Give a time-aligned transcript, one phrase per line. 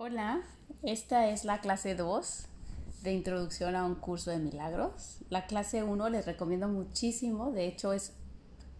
[0.00, 0.42] Hola,
[0.84, 2.44] esta es la clase 2
[3.02, 5.18] de Introducción a un curso de milagros.
[5.28, 8.12] La clase 1 les recomiendo muchísimo, de hecho es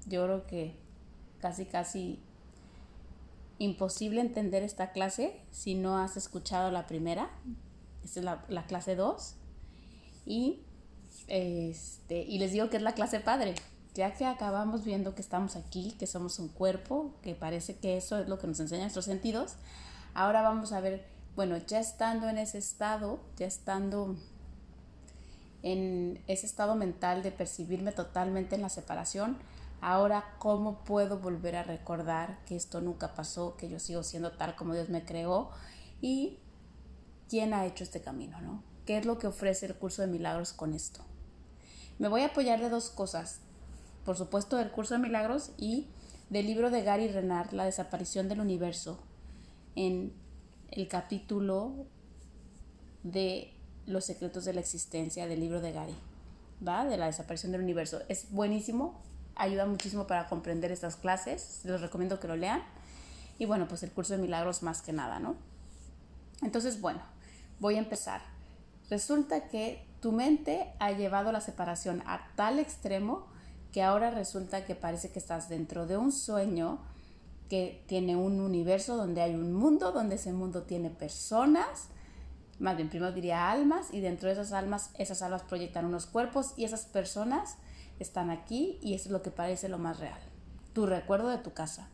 [0.07, 0.77] yo creo que
[1.41, 2.21] casi casi
[3.59, 7.29] imposible entender esta clase si no has escuchado la primera.
[8.05, 9.35] Esta es la, clase 2.
[10.25, 10.61] Y,
[11.27, 13.57] este, y les digo que es la clase padre,
[13.93, 18.21] ya que acabamos viendo que estamos aquí, que somos un cuerpo, que parece que eso
[18.21, 19.57] es lo que nos enseña nuestros sentidos.
[20.15, 21.07] Ahora vamos a ver,
[21.39, 24.17] bueno, ya estando en ese estado, ya estando
[25.63, 29.39] en ese estado mental de percibirme totalmente en la separación,
[29.81, 34.57] ahora cómo puedo volver a recordar que esto nunca pasó, que yo sigo siendo tal
[34.57, 35.51] como Dios me creó
[36.01, 36.41] y
[37.29, 38.65] quién ha hecho este camino, ¿no?
[38.85, 41.05] ¿Qué es lo que ofrece el curso de milagros con esto?
[42.01, 43.39] Me voy a apoyar de dos cosas,
[44.05, 45.87] por supuesto del curso de milagros y
[46.31, 48.99] del libro de Gary Renard, La desaparición del universo,
[49.77, 50.13] en
[50.71, 51.87] el capítulo
[53.03, 53.53] de
[53.87, 55.95] los secretos de la existencia del libro de Gary,
[56.67, 56.85] ¿va?
[56.85, 58.03] De la desaparición del universo.
[58.09, 59.01] Es buenísimo,
[59.35, 62.63] ayuda muchísimo para comprender estas clases, les recomiendo que lo lean.
[63.39, 65.37] Y bueno, pues el curso de milagros más que nada, ¿no?
[66.43, 67.01] Entonces, bueno,
[67.61, 68.21] voy a empezar.
[68.91, 73.27] Resulta que tu mente ha llevado la separación a tal extremo
[73.73, 76.79] que ahora resulta que parece que estás dentro de un sueño
[77.49, 81.89] que tiene un universo donde hay un mundo, donde ese mundo tiene personas,
[82.59, 86.53] más bien primero diría almas, y dentro de esas almas, esas almas proyectan unos cuerpos
[86.57, 87.57] y esas personas
[87.99, 90.21] están aquí y eso es lo que parece lo más real.
[90.73, 91.89] Tu recuerdo de tu casa,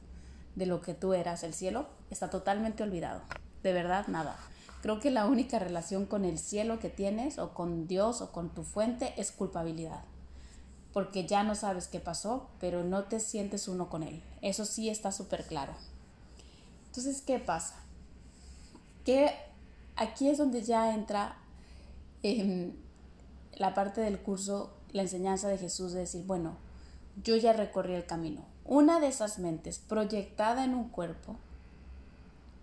[0.56, 3.22] de lo que tú eras, el cielo, está totalmente olvidado.
[3.62, 4.36] De verdad, nada.
[4.82, 8.50] Creo que la única relación con el cielo que tienes o con Dios o con
[8.50, 10.04] tu fuente es culpabilidad.
[10.94, 14.22] Porque ya no sabes qué pasó, pero no te sientes uno con Él.
[14.40, 15.74] Eso sí está súper claro.
[16.86, 17.74] Entonces, ¿qué pasa?
[19.04, 19.34] Que
[19.96, 21.36] aquí es donde ya entra
[22.22, 22.72] em,
[23.56, 26.56] la parte del curso la enseñanza de Jesús de decir, bueno,
[27.22, 28.44] yo ya recorrí el camino.
[28.64, 31.36] Una de esas mentes proyectada en un cuerpo,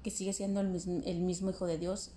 [0.02, 2.12] que sigue siendo el mismo, Hijo de Dios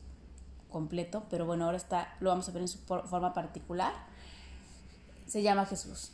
[0.70, 3.92] completo, pero bueno, ahora está, lo vamos a ver en su forma particular,
[5.26, 6.12] se llama Jesús.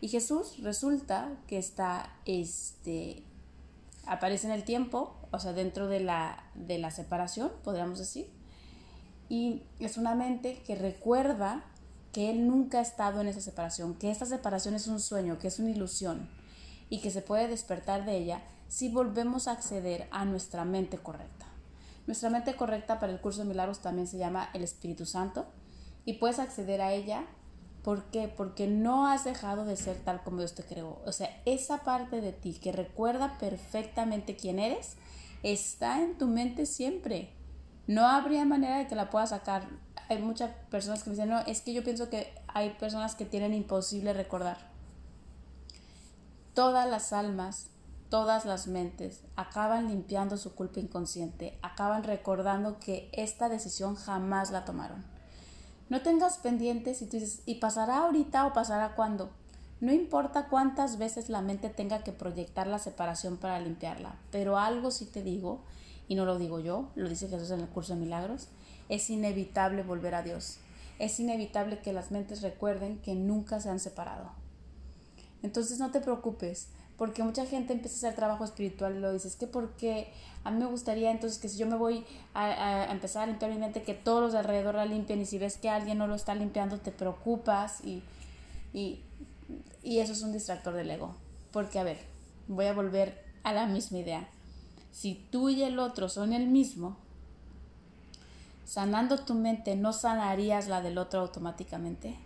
[0.00, 3.22] Y Jesús resulta que está, este,
[4.06, 8.30] aparece en el tiempo, o sea, dentro de la, de la separación, podríamos decir,
[9.28, 11.64] y es una mente que recuerda
[12.12, 15.48] que él nunca ha estado en esa separación, que esta separación es un sueño, que
[15.48, 16.28] es una ilusión
[16.88, 21.46] y que se puede despertar de ella si volvemos a acceder a nuestra mente correcta.
[22.06, 25.46] Nuestra mente correcta para el curso de milagros también se llama el Espíritu Santo
[26.06, 27.26] y puedes acceder a ella
[27.88, 28.28] ¿Por qué?
[28.28, 31.00] Porque no has dejado de ser tal como Dios te creó.
[31.06, 34.98] O sea, esa parte de ti que recuerda perfectamente quién eres
[35.42, 37.32] está en tu mente siempre.
[37.86, 39.66] No habría manera de que la puedas sacar
[40.10, 43.24] hay muchas personas que me dicen, no, es que yo pienso que hay personas que
[43.24, 44.58] tienen imposible recordar.
[46.52, 47.70] Todas las almas,
[48.10, 54.66] todas las mentes acaban limpiando su culpa inconsciente, acaban recordando que esta decisión jamás la
[54.66, 55.17] tomaron.
[55.88, 59.30] No tengas pendientes y tú dices, ¿y pasará ahorita o pasará cuando?
[59.80, 64.90] No importa cuántas veces la mente tenga que proyectar la separación para limpiarla, pero algo
[64.90, 65.60] sí te digo,
[66.08, 68.48] y no lo digo yo, lo dice Jesús en el curso de milagros,
[68.88, 70.58] es inevitable volver a Dios.
[70.98, 74.32] Es inevitable que las mentes recuerden que nunca se han separado.
[75.42, 79.36] Entonces no te preocupes, porque mucha gente empieza a hacer trabajo espiritual y lo dices,
[79.36, 82.04] que porque a mí me gustaría entonces que si yo me voy
[82.34, 85.38] a, empezar a limpiar mi mente, que todos los de alrededor la limpien y si
[85.38, 88.02] ves que alguien no lo está limpiando, te preocupas y,
[88.74, 89.00] y,
[89.84, 91.14] y eso es un distractor del ego.
[91.52, 91.98] Porque a ver,
[92.48, 94.28] voy a volver a la misma idea.
[94.90, 96.96] Si tú y el otro son el mismo,
[98.64, 102.16] sanando tu mente, ¿no sanarías la del otro automáticamente?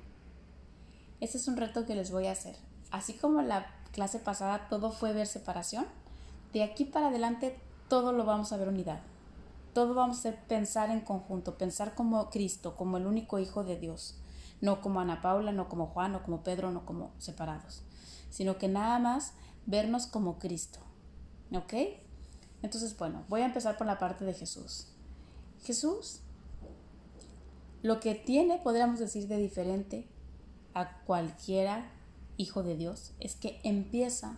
[1.20, 2.56] Ese es un reto que les voy a hacer.
[2.90, 5.86] Así como la clase pasada todo fue ver separación,
[6.52, 7.58] de aquí para adelante
[7.88, 9.00] todo lo vamos a ver unidad.
[9.74, 14.18] Todo vamos a pensar en conjunto, pensar como Cristo, como el único Hijo de Dios,
[14.60, 17.82] no como Ana Paula, no como Juan, no como Pedro, no como separados,
[18.28, 19.32] sino que nada más
[19.66, 20.78] vernos como Cristo.
[21.54, 21.74] ¿Ok?
[22.62, 24.88] Entonces, bueno, voy a empezar por la parte de Jesús.
[25.62, 26.20] Jesús
[27.82, 30.06] lo que tiene, podríamos decir, de diferente
[30.72, 31.90] a cualquiera
[32.36, 34.34] hijo de Dios es que empieza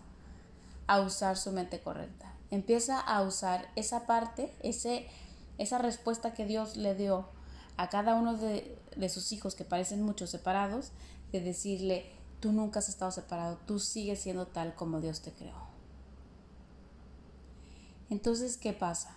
[0.86, 2.32] a usar su mente correcta.
[2.50, 5.06] Empieza a usar esa parte, ese,
[5.58, 7.26] esa respuesta que Dios le dio
[7.76, 10.92] a cada uno de, de sus hijos que parecen muchos separados,
[11.32, 12.06] de decirle,
[12.40, 15.64] tú nunca has estado separado, tú sigues siendo tal como Dios te creó.
[18.10, 19.16] Entonces, ¿qué pasa?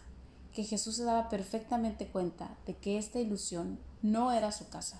[0.57, 4.99] que Jesús se daba perfectamente cuenta de que esta ilusión no era su casa,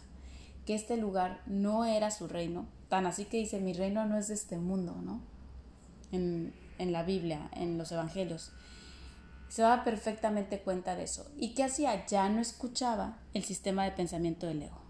[0.68, 4.28] que este lugar no era su reino, tan así que dice, mi reino no es
[4.28, 5.22] de este mundo, ¿no?
[6.12, 8.51] En, en la Biblia, en los Evangelios.
[9.50, 11.30] Se daba perfectamente cuenta de eso.
[11.38, 12.06] ¿Y qué hacía?
[12.06, 14.88] Ya no escuchaba el sistema de pensamiento del ego.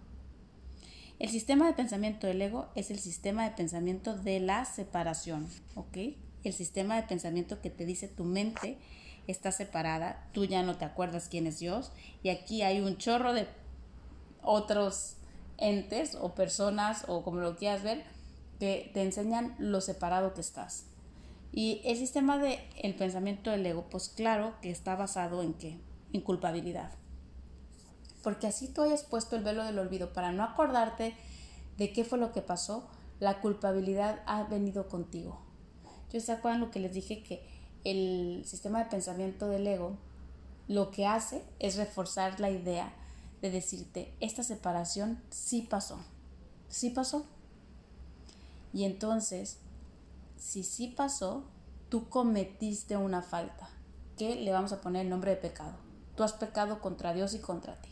[1.20, 5.98] El sistema de pensamiento del ego es el sistema de pensamiento de la separación, ¿ok?
[6.44, 8.78] El sistema de pensamiento que te dice tu mente
[9.26, 11.92] está separada, tú ya no te acuerdas quién es Dios
[12.22, 13.48] y aquí hay un chorro de
[14.44, 15.16] otros
[15.58, 18.04] entes o personas o como lo quieras ver
[18.60, 20.86] que te enseñan lo separado que estás.
[21.52, 25.80] Y el sistema de el pensamiento del ego, pues claro que está basado en qué?
[26.14, 26.92] En culpabilidad.
[28.24, 31.16] Porque así tú hayas puesto el velo del olvido para no acordarte
[31.78, 32.88] de qué fue lo que pasó,
[33.20, 35.40] la culpabilidad ha venido contigo.
[36.12, 37.46] Yo se acuerdan lo que les dije que
[37.84, 39.98] el sistema de pensamiento del ego
[40.68, 42.94] lo que hace es reforzar la idea
[43.42, 46.00] de decirte, esta separación sí pasó,
[46.70, 47.26] sí pasó.
[48.74, 49.58] Y entonces,
[50.38, 51.44] si sí pasó,
[51.90, 53.70] tú cometiste una falta,
[54.18, 55.76] que le vamos a poner el nombre de pecado.
[56.16, 57.90] Tú has pecado contra Dios y contra ti.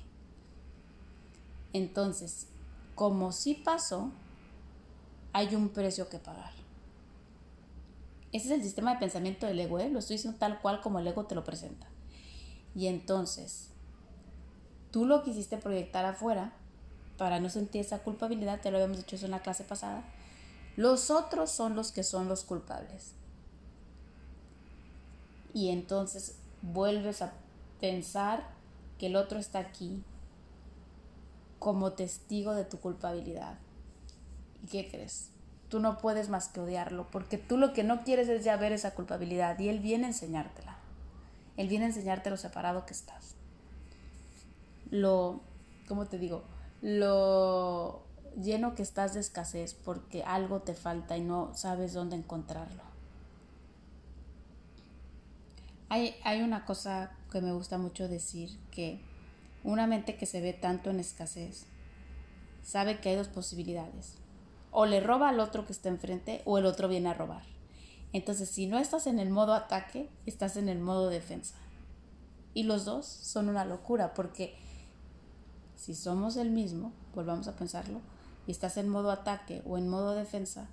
[1.74, 2.48] Entonces,
[2.96, 4.12] como sí pasó,
[5.34, 6.54] hay un precio que pagar.
[8.32, 9.90] Ese es el sistema de pensamiento del ego, ¿eh?
[9.90, 11.88] lo estoy diciendo tal cual como el ego te lo presenta.
[12.74, 13.70] Y entonces,
[14.96, 16.54] tú lo quisiste proyectar afuera
[17.18, 20.06] para no sentir esa culpabilidad, te lo habíamos dicho eso en la clase pasada.
[20.78, 23.12] Los otros son los que son los culpables.
[25.54, 27.34] Y entonces vuelves a
[27.82, 28.48] pensar
[28.98, 30.02] que el otro está aquí
[31.60, 33.60] como testigo de tu culpabilidad.
[34.64, 35.28] ¿Y qué crees?
[35.68, 38.72] tú no puedes más que odiarlo, porque tú lo que no quieres es ya ver
[38.72, 40.78] esa culpabilidad y Él viene a enseñártela.
[41.58, 43.35] Él viene a enseñarte lo separado que estás.
[44.92, 45.42] Lo,
[45.88, 46.44] ¿cómo te digo?
[46.82, 48.04] Lo
[48.42, 52.84] lleno que estás de escasez porque algo te falta y no sabes dónde encontrarlo.
[55.90, 59.00] Hay, hay una cosa que me gusta mucho decir, que
[59.64, 61.66] una mente que se ve tanto en escasez
[62.64, 64.18] sabe que hay dos posibilidades
[64.78, 67.44] o le roba al otro que está enfrente o el otro viene a robar.
[68.12, 71.56] Entonces, si no estás en el modo ataque, estás en el modo defensa.
[72.54, 74.58] Y los dos son una locura porque
[75.76, 78.02] si somos el mismo, volvamos a pensarlo,
[78.48, 80.68] y estás en modo ataque o en modo defensa,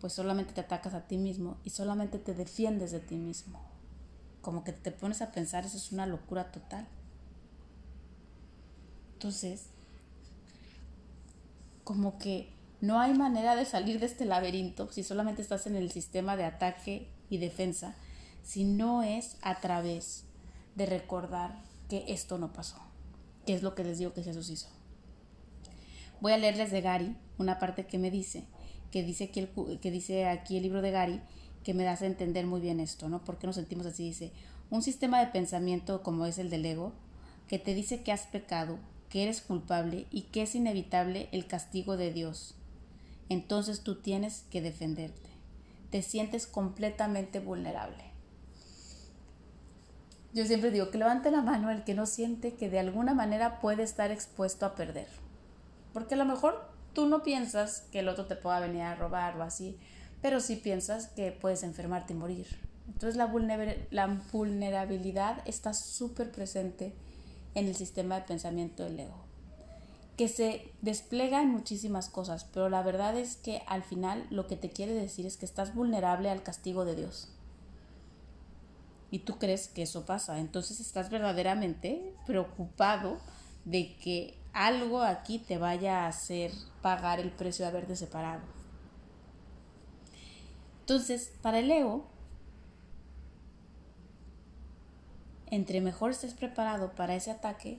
[0.00, 3.60] pues solamente te atacas a ti mismo y solamente te defiendes de ti mismo.
[4.40, 6.88] Como que te pones a pensar, eso es una locura total.
[9.12, 9.66] Entonces,
[11.84, 15.92] como que no hay manera de salir de este laberinto si solamente estás en el
[15.92, 17.94] sistema de ataque y defensa,
[18.42, 20.24] si no es a través
[20.74, 22.80] de recordar que esto no pasó,
[23.46, 24.68] que es lo que les digo que Jesús hizo.
[26.20, 28.44] Voy a leerles de Gary una parte que me dice,
[28.90, 31.20] que dice aquí el, que dice aquí el libro de Gary,
[31.64, 33.24] que me hace entender muy bien esto, ¿no?
[33.24, 34.04] ¿Por qué nos sentimos así?
[34.04, 34.32] Dice,
[34.70, 36.92] un sistema de pensamiento como es el del ego,
[37.48, 38.78] que te dice que has pecado,
[39.08, 42.54] que eres culpable y que es inevitable el castigo de Dios
[43.32, 45.30] entonces tú tienes que defenderte.
[45.90, 48.04] Te sientes completamente vulnerable.
[50.34, 53.60] Yo siempre digo que levante la mano el que no siente que de alguna manera
[53.60, 55.08] puede estar expuesto a perder.
[55.92, 59.36] Porque a lo mejor tú no piensas que el otro te pueda venir a robar
[59.38, 59.78] o así,
[60.22, 62.46] pero sí piensas que puedes enfermarte y morir.
[62.88, 63.26] Entonces la,
[64.32, 66.94] vulnerabilidad está súper presente
[67.54, 69.32] en el sistema de pensamiento del ego
[70.16, 74.56] que se despliega en muchísimas cosas, pero la verdad es que al final lo que
[74.56, 77.31] te quiere decir es que estás vulnerable al castigo de Dios.
[79.12, 83.18] Y tú crees que eso pasa, entonces estás verdaderamente preocupado
[83.66, 86.50] de que algo aquí te vaya a hacer
[86.80, 88.40] pagar el precio de haberte separado.
[90.80, 92.06] Entonces, para el ego,
[95.50, 97.78] entre mejor estés preparado para ese ataque,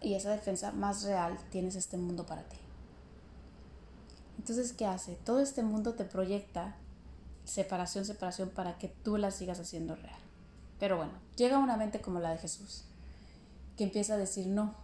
[0.00, 2.56] y esa defensa más real tienes este mundo para ti.
[4.36, 5.14] Entonces, ¿qué hace?
[5.14, 6.76] Todo este mundo te proyecta
[7.44, 10.23] separación, separación para que tú la sigas haciendo real.
[10.78, 12.84] Pero bueno, llega una mente como la de Jesús,
[13.76, 14.74] que empieza a decir, no,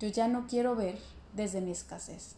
[0.00, 0.98] yo ya no quiero ver
[1.34, 2.34] desde mi escasez,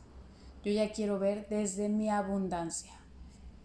[0.64, 2.92] yo ya quiero ver desde mi abundancia.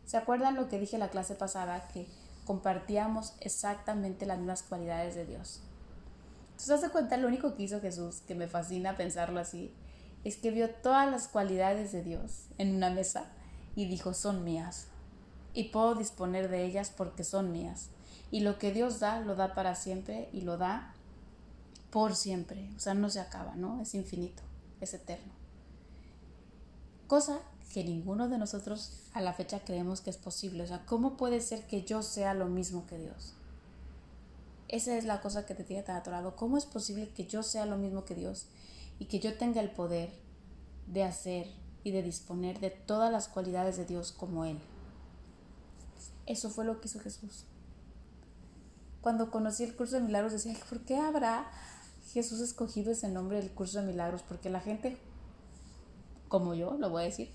[0.05, 1.87] ¿Se acuerdan lo que dije la clase pasada?
[1.87, 2.07] Que
[2.45, 5.61] compartíamos exactamente las mismas cualidades de Dios.
[6.51, 9.73] Entonces, hace cuenta, lo único que hizo Jesús, que me fascina pensarlo así,
[10.23, 13.25] es que vio todas las cualidades de Dios en una mesa
[13.75, 14.87] y dijo, son mías.
[15.53, 17.89] Y puedo disponer de ellas porque son mías.
[18.33, 20.95] Y lo que Dios da, lo da para siempre y lo da
[21.91, 22.67] por siempre.
[22.75, 23.79] O sea, no se acaba, ¿no?
[23.79, 24.41] Es infinito,
[24.81, 25.31] es eterno.
[27.05, 30.63] Cosa que ninguno de nosotros a la fecha creemos que es posible.
[30.63, 33.35] O sea, ¿cómo puede ser que yo sea lo mismo que Dios?
[34.67, 36.35] Esa es la cosa que te tiene tan atorado.
[36.35, 38.47] ¿Cómo es posible que yo sea lo mismo que Dios
[38.97, 40.09] y que yo tenga el poder
[40.87, 41.51] de hacer
[41.83, 44.57] y de disponer de todas las cualidades de Dios como Él?
[46.25, 47.45] Eso fue lo que hizo Jesús.
[49.03, 51.45] Cuando conocí el curso de milagros decía, ¿por qué habrá
[52.13, 54.23] Jesús escogido ese nombre del curso de milagros?
[54.23, 54.97] Porque la gente,
[56.29, 57.29] como yo, lo voy a decir,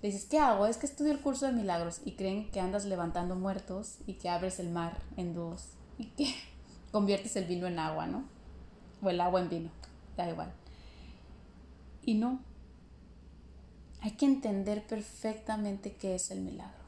[0.00, 0.66] le dices, ¿qué hago?
[0.66, 4.30] Es que estudio el curso de milagros y creen que andas levantando muertos y que
[4.30, 5.66] abres el mar en dos
[5.98, 6.34] y que
[6.90, 8.24] conviertes el vino en agua, ¿no?
[9.02, 9.70] O el agua en vino,
[10.16, 10.50] da igual.
[12.02, 12.40] Y no.
[14.00, 16.80] Hay que entender perfectamente qué es el milagro.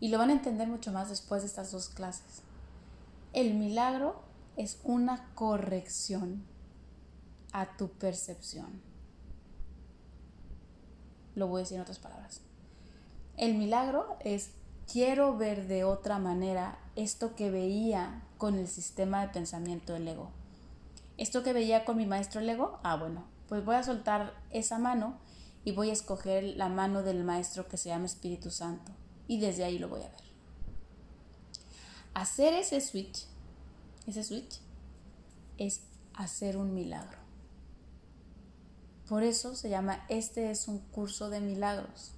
[0.00, 2.47] Y lo van a entender mucho más después de estas dos clases.
[3.32, 4.22] El milagro
[4.56, 6.44] es una corrección
[7.52, 8.80] a tu percepción.
[11.34, 12.40] Lo voy a decir en otras palabras.
[13.36, 14.50] El milagro es
[14.90, 20.30] quiero ver de otra manera esto que veía con el sistema de pensamiento del ego.
[21.18, 24.78] Esto que veía con mi maestro el ego, ah bueno, pues voy a soltar esa
[24.78, 25.18] mano
[25.64, 28.92] y voy a escoger la mano del maestro que se llama Espíritu Santo
[29.26, 30.27] y desde ahí lo voy a ver.
[32.18, 33.26] Hacer ese switch,
[34.08, 34.58] ese switch
[35.56, 35.82] es
[36.14, 37.16] hacer un milagro.
[39.08, 42.10] Por eso se llama Este es un curso de milagros.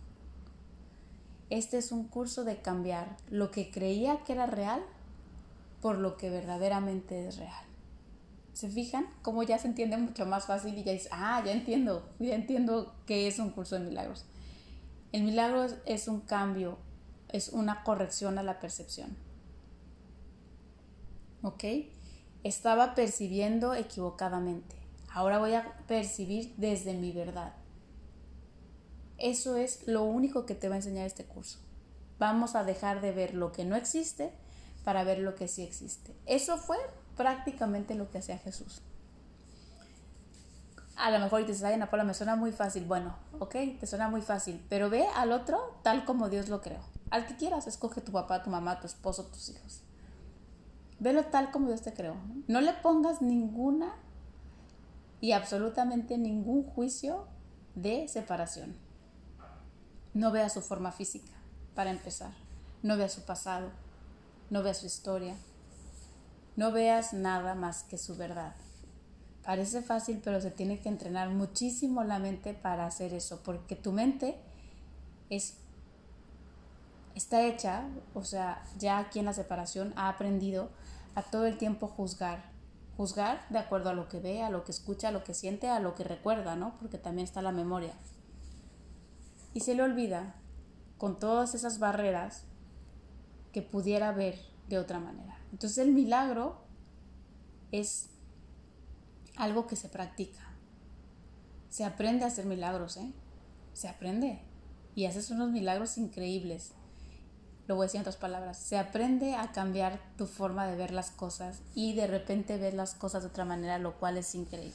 [1.50, 4.82] Este es un curso de cambiar lo que creía que era real
[5.82, 7.64] por lo que verdaderamente es real.
[8.54, 9.06] ¿Se fijan?
[9.20, 12.94] Como ya se entiende mucho más fácil y ya dice, ah, ya entiendo, ya entiendo
[13.04, 14.24] que es un curso de milagros.
[15.12, 16.78] El milagro es un cambio,
[17.28, 19.28] es una corrección a la percepción.
[21.42, 21.64] ¿Ok?
[22.44, 24.76] Estaba percibiendo equivocadamente.
[25.12, 27.54] Ahora voy a percibir desde mi verdad.
[29.18, 31.58] Eso es lo único que te va a enseñar este curso.
[32.18, 34.32] Vamos a dejar de ver lo que no existe
[34.84, 36.14] para ver lo que sí existe.
[36.26, 36.78] Eso fue
[37.16, 38.82] prácticamente lo que hacía Jesús.
[40.96, 42.84] A lo mejor dices, ay, Ana Paula, me suena muy fácil.
[42.84, 46.80] Bueno, ok, te suena muy fácil, pero ve al otro tal como Dios lo creó.
[47.10, 49.82] Al que quieras, escoge tu papá, tu mamá, tu esposo, tus hijos.
[51.00, 52.16] Velo tal como Dios te creó.
[52.46, 53.94] No le pongas ninguna
[55.20, 57.26] y absolutamente ningún juicio
[57.74, 58.76] de separación.
[60.12, 61.32] No vea su forma física,
[61.74, 62.32] para empezar.
[62.82, 63.70] No vea su pasado.
[64.50, 65.36] No vea su historia.
[66.56, 68.54] No veas nada más que su verdad.
[69.42, 73.92] Parece fácil, pero se tiene que entrenar muchísimo la mente para hacer eso, porque tu
[73.92, 74.36] mente
[75.30, 75.59] es
[77.14, 80.70] está hecha, o sea, ya aquí en la separación ha aprendido
[81.14, 82.50] a todo el tiempo juzgar
[83.00, 85.70] juzgar de acuerdo a lo que ve, a lo que escucha, a lo que siente,
[85.70, 86.76] a lo que recuerda, ¿no?
[86.78, 87.94] Porque también está la memoria.
[89.54, 90.34] Y se le olvida
[90.98, 92.44] con todas esas barreras
[93.54, 94.38] que pudiera ver
[94.68, 95.38] de otra manera.
[95.50, 96.60] Entonces el milagro
[97.72, 98.10] es
[99.34, 100.52] algo que se practica.
[101.70, 103.14] Se aprende a hacer milagros, ¿eh?
[103.72, 104.42] Se aprende.
[104.94, 106.72] Y haces unos milagros increíbles
[107.70, 110.90] lo voy a decir en otras palabras, se aprende a cambiar tu forma de ver
[110.90, 114.74] las cosas y de repente ver las cosas de otra manera, lo cual es increíble.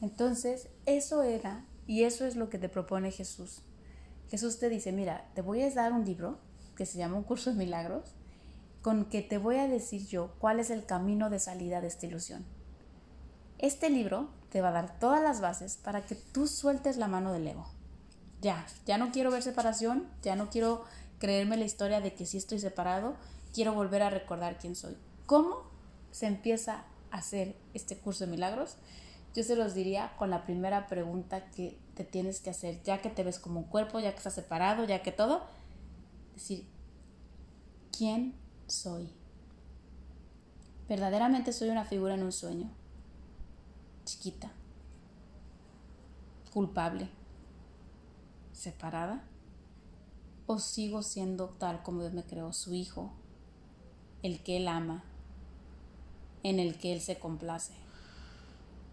[0.00, 3.60] Entonces, eso era y eso es lo que te propone Jesús.
[4.30, 6.38] Jesús te dice, mira, te voy a dar un libro
[6.76, 8.14] que se llama Un curso de milagros,
[8.80, 12.06] con que te voy a decir yo cuál es el camino de salida de esta
[12.06, 12.46] ilusión.
[13.58, 17.34] Este libro te va a dar todas las bases para que tú sueltes la mano
[17.34, 17.77] del ego
[18.40, 20.84] ya, ya no quiero ver separación, ya no quiero
[21.18, 23.16] creerme la historia de que sí estoy separado,
[23.52, 24.96] quiero volver a recordar quién soy.
[25.26, 25.64] ¿Cómo
[26.10, 28.76] se empieza a hacer este curso de milagros?
[29.34, 33.10] Yo se los diría con la primera pregunta que te tienes que hacer, ya que
[33.10, 35.42] te ves como un cuerpo, ya que estás separado, ya que todo,
[36.34, 36.66] decir,
[37.96, 38.34] ¿quién
[38.66, 39.12] soy?
[40.88, 42.70] Verdaderamente soy una figura en un sueño,
[44.04, 44.50] chiquita,
[46.52, 47.10] culpable,
[48.58, 49.22] separada?
[50.46, 53.12] ¿O sigo siendo tal como Dios me creó, su hijo,
[54.22, 55.04] el que Él ama,
[56.42, 57.72] en el que Él se complace?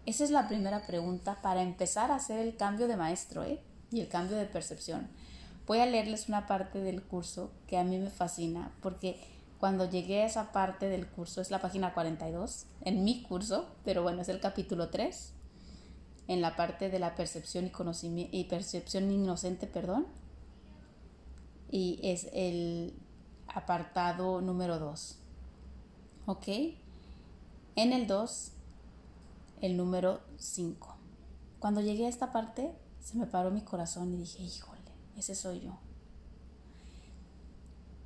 [0.04, 3.60] Esa es la primera pregunta para empezar a hacer el cambio de maestro ¿eh?
[3.90, 5.08] y el cambio de percepción.
[5.66, 9.18] Voy a leerles una parte del curso que a mí me fascina porque
[9.58, 14.04] cuando llegué a esa parte del curso, es la página 42 en mi curso, pero
[14.04, 15.32] bueno, es el capítulo 3
[16.28, 20.06] en la parte de la percepción y y percepción inocente, perdón.
[21.70, 22.94] Y es el
[23.48, 25.18] apartado número 2.
[26.26, 26.48] ¿Ok?
[27.76, 28.52] En el 2,
[29.60, 30.96] el número 5.
[31.58, 34.80] Cuando llegué a esta parte, se me paró mi corazón y dije, híjole,
[35.16, 35.78] ese soy yo.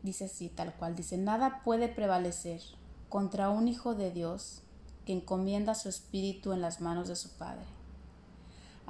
[0.02, 2.60] Dice así, tal cual, dice, nada puede prevalecer
[3.08, 4.62] contra un hijo de Dios
[5.04, 7.79] que encomienda su espíritu en las manos de su Padre.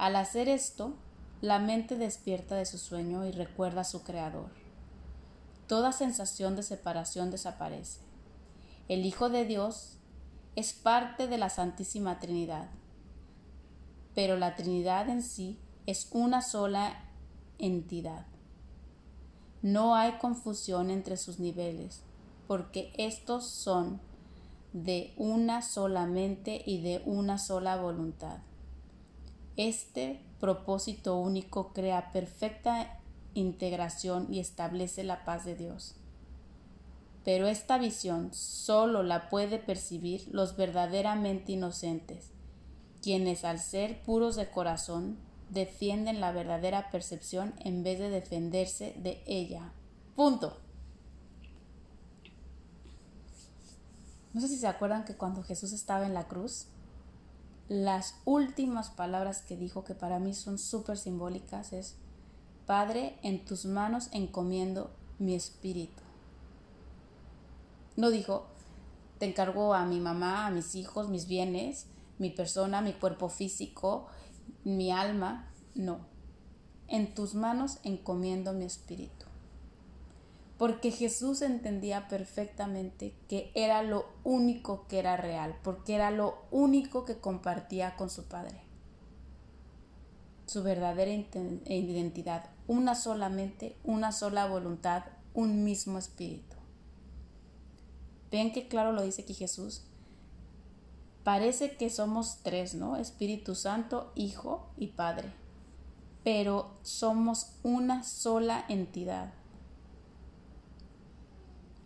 [0.01, 0.95] Al hacer esto,
[1.41, 4.49] la mente despierta de su sueño y recuerda a su Creador.
[5.67, 7.99] Toda sensación de separación desaparece.
[8.87, 9.99] El Hijo de Dios
[10.55, 12.67] es parte de la Santísima Trinidad,
[14.15, 17.03] pero la Trinidad en sí es una sola
[17.59, 18.25] entidad.
[19.61, 22.01] No hay confusión entre sus niveles,
[22.47, 24.01] porque estos son
[24.73, 28.39] de una sola mente y de una sola voluntad.
[29.57, 32.99] Este propósito único crea perfecta
[33.33, 35.95] integración y establece la paz de Dios.
[37.23, 42.31] Pero esta visión solo la puede percibir los verdaderamente inocentes,
[43.01, 45.17] quienes al ser puros de corazón
[45.49, 49.73] defienden la verdadera percepción en vez de defenderse de ella.
[50.15, 50.57] Punto.
[54.33, 56.67] No sé si se acuerdan que cuando Jesús estaba en la cruz,
[57.71, 61.95] las últimas palabras que dijo, que para mí son súper simbólicas, es,
[62.65, 66.03] Padre, en tus manos encomiendo mi espíritu.
[67.95, 68.47] No dijo,
[69.19, 71.85] te encargo a mi mamá, a mis hijos, mis bienes,
[72.19, 74.07] mi persona, mi cuerpo físico,
[74.65, 76.01] mi alma, no.
[76.89, 79.27] En tus manos encomiendo mi espíritu.
[80.61, 87.03] Porque Jesús entendía perfectamente que era lo único que era real, porque era lo único
[87.03, 88.61] que compartía con su Padre.
[90.45, 95.01] Su verdadera identidad, una solamente, una sola voluntad,
[95.33, 96.55] un mismo espíritu.
[98.29, 99.81] Ven que claro lo dice aquí Jesús,
[101.23, 102.97] Parece que somos tres, ¿no?
[102.97, 105.33] Espíritu Santo, Hijo y Padre.
[106.23, 109.40] Pero somos una sola entidad.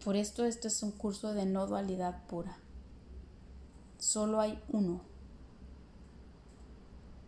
[0.05, 2.55] Por esto este es un curso de no dualidad pura.
[3.97, 5.01] Solo hay uno.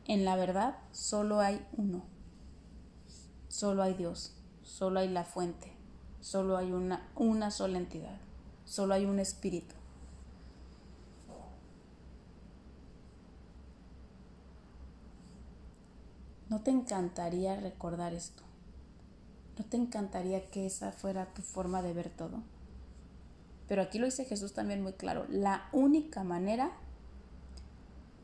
[0.06, 2.04] En la verdad, solo hay uno.
[3.48, 4.36] Solo hay Dios.
[4.62, 5.72] Solo hay la fuente.
[6.22, 8.20] Solo hay una, una sola entidad.
[8.66, 9.74] Solo hay un espíritu.
[16.48, 18.44] ¿No te encantaría recordar esto?
[19.58, 22.44] ¿No te encantaría que esa fuera tu forma de ver todo?
[23.68, 25.26] Pero aquí lo dice Jesús también muy claro.
[25.30, 26.72] La única manera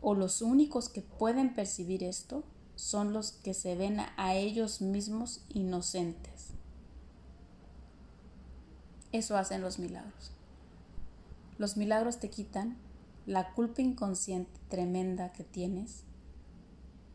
[0.01, 2.43] o los únicos que pueden percibir esto
[2.75, 6.49] son los que se ven a ellos mismos inocentes.
[9.11, 10.31] Eso hacen los milagros.
[11.57, 12.77] Los milagros te quitan
[13.25, 16.03] la culpa inconsciente tremenda que tienes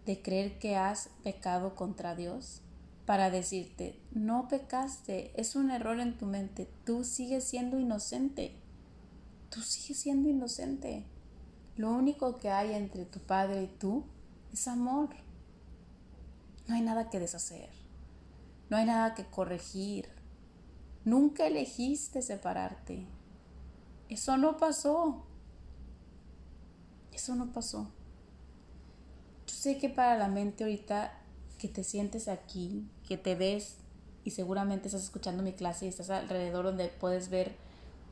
[0.07, 2.63] de creer que has pecado contra Dios
[3.09, 8.55] para decirte, no pecaste, es un error en tu mente, tú sigues siendo inocente,
[9.49, 11.07] tú sigues siendo inocente.
[11.77, 14.05] Lo único que hay entre tu padre y tú
[14.53, 15.09] es amor.
[16.67, 17.71] No hay nada que deshacer,
[18.69, 20.11] no hay nada que corregir.
[21.07, 23.07] Nunca elegiste separarte.
[24.11, 25.25] Eso no pasó.
[27.11, 27.91] Eso no pasó
[29.59, 31.13] sé que para la mente ahorita
[31.59, 33.77] que te sientes aquí, que te ves
[34.23, 37.57] y seguramente estás escuchando mi clase y estás alrededor donde puedes ver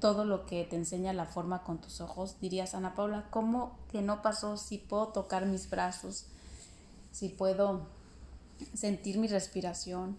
[0.00, 4.02] todo lo que te enseña la forma con tus ojos, dirías, Ana Paula, ¿cómo que
[4.02, 6.26] no pasó si puedo tocar mis brazos,
[7.12, 7.86] si puedo
[8.74, 10.16] sentir mi respiración?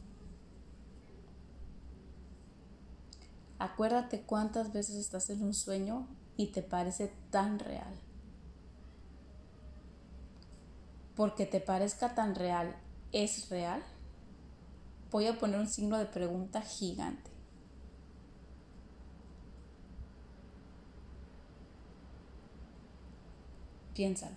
[3.60, 8.08] Acuérdate cuántas veces estás en un sueño y te parece tan real.
[11.18, 12.76] porque te parezca tan real,
[13.12, 13.82] ¿es real?
[15.12, 17.32] Voy a poner un signo de pregunta gigante.
[23.94, 24.36] Piénsalo.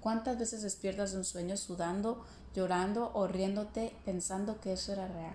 [0.00, 5.34] ¿Cuántas veces despiertas de un sueño sudando, llorando o riéndote pensando que eso era real?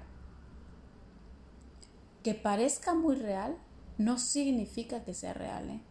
[2.23, 3.57] Que parezca muy real
[3.97, 5.69] no significa que sea real.
[5.71, 5.81] ¿eh?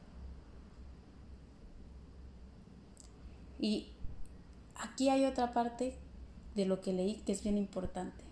[3.58, 3.92] Y
[4.76, 5.98] aquí hay otra parte
[6.54, 8.24] de lo que leí que es bien importante.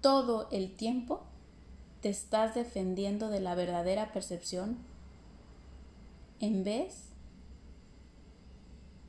[0.00, 1.22] Todo el tiempo
[2.00, 4.76] te estás defendiendo de la verdadera percepción
[6.40, 7.06] en vez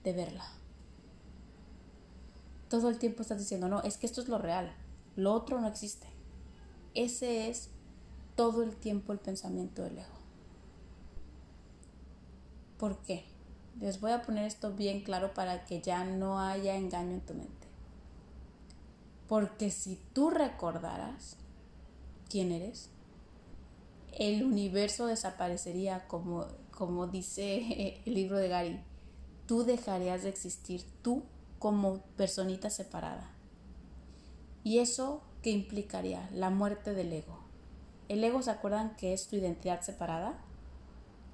[0.04, 0.46] de verla.
[2.70, 4.74] Todo el tiempo estás diciendo, no, es que esto es lo real,
[5.16, 6.08] lo otro no existe.
[6.94, 7.70] Ese es
[8.36, 10.18] todo el tiempo el pensamiento del ego.
[12.78, 13.26] ¿Por qué?
[13.80, 17.34] Les voy a poner esto bien claro para que ya no haya engaño en tu
[17.34, 17.68] mente.
[19.28, 21.38] Porque si tú recordaras
[22.30, 22.90] quién eres,
[24.18, 28.80] el universo desaparecería como, como dice el libro de Gary.
[29.46, 31.24] Tú dejarías de existir tú
[31.60, 33.30] como personita separada.
[34.64, 36.30] ¿Y eso qué implicaría?
[36.34, 37.40] La muerte del ego.
[38.10, 40.38] ¿El ego se acuerdan que es tu identidad separada?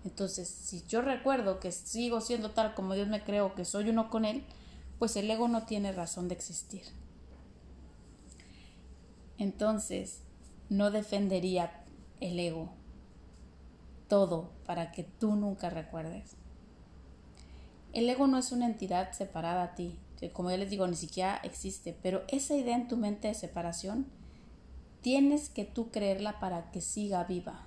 [0.06, 4.10] Entonces, si yo recuerdo que sigo siendo tal como Dios me creó, que soy uno
[4.10, 4.44] con Él,
[5.00, 6.84] pues el ego no tiene razón de existir.
[9.38, 10.22] Entonces,
[10.70, 11.84] no defendería
[12.20, 12.70] el ego
[14.08, 16.36] todo para que tú nunca recuerdes.
[17.94, 20.96] El ego no es una entidad separada a ti, que como ya les digo, ni
[20.96, 24.06] siquiera existe, pero esa idea en tu mente de separación
[25.02, 27.66] tienes que tú creerla para que siga viva.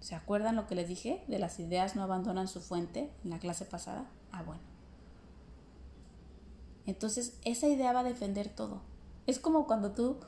[0.00, 3.38] ¿Se acuerdan lo que les dije de las ideas no abandonan su fuente en la
[3.38, 4.06] clase pasada?
[4.32, 4.62] Ah, bueno.
[6.86, 8.82] Entonces, esa idea va a defender todo.
[9.26, 10.20] Es como cuando tú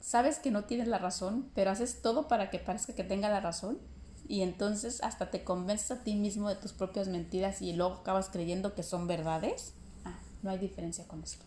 [0.00, 3.40] sabes que no tienes la razón, pero haces todo para que parezca que tenga la
[3.40, 3.78] razón
[4.28, 8.28] y entonces hasta te convences a ti mismo de tus propias mentiras y luego acabas
[8.28, 9.72] creyendo que son verdades.
[10.04, 11.44] Ah, no hay diferencia con esto.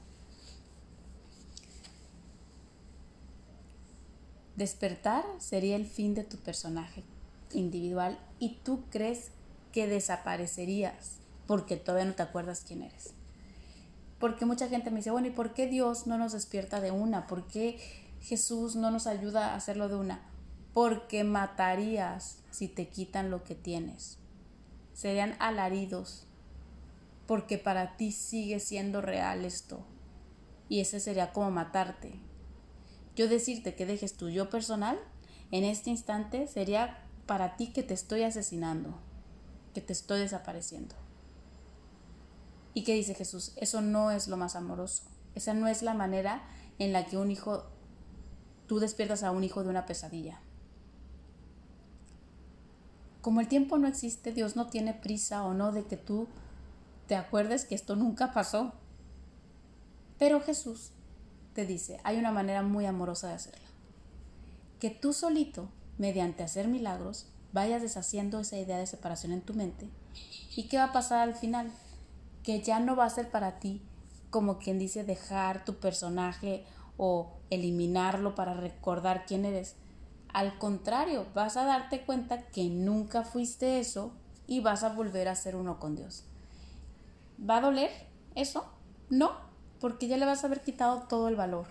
[4.56, 7.04] Despertar sería el fin de tu personaje,
[7.52, 9.32] individual y tú crees
[9.72, 13.14] que desaparecerías porque todavía no te acuerdas quién eres.
[14.20, 17.28] Porque mucha gente me dice, bueno, ¿y por qué Dios no nos despierta de una?
[17.28, 17.80] ¿Por qué
[18.22, 20.22] Jesús no nos ayuda a hacerlo de una?
[20.74, 24.18] Porque matarías si te quitan lo que tienes.
[24.94, 26.26] Serían alaridos,
[27.28, 29.86] porque para ti sigue siendo real esto.
[30.68, 32.20] Y ese sería como matarte.
[33.16, 35.00] Yo decirte que dejes tu yo personal
[35.52, 38.96] en este instante sería para ti que te estoy asesinando,
[39.74, 40.96] que te estoy desapareciendo.
[42.74, 43.54] ¿Y qué dice Jesús?
[43.58, 45.04] Eso no es lo más amoroso.
[45.36, 46.42] Esa no es la manera
[46.80, 47.66] en la que un hijo,
[48.68, 50.40] tú despiertas a un hijo de una pesadilla.
[53.22, 56.28] Como el tiempo no existe, Dios no tiene prisa o no de que tú
[57.08, 58.74] te acuerdes que esto nunca pasó.
[60.18, 60.92] Pero Jesús
[61.54, 63.68] te dice, hay una manera muy amorosa de hacerlo.
[64.80, 69.90] Que tú solito mediante hacer milagros, vayas deshaciendo esa idea de separación en tu mente.
[70.56, 71.72] ¿Y qué va a pasar al final?
[72.44, 73.82] Que ya no va a ser para ti
[74.30, 76.66] como quien dice dejar tu personaje
[76.98, 79.76] o eliminarlo para recordar quién eres.
[80.34, 84.12] Al contrario, vas a darte cuenta que nunca fuiste eso
[84.46, 86.26] y vas a volver a ser uno con Dios.
[87.38, 87.92] ¿Va a doler
[88.36, 88.66] eso?
[89.10, 89.32] No,
[89.80, 91.68] porque ya le vas a haber quitado todo el valor.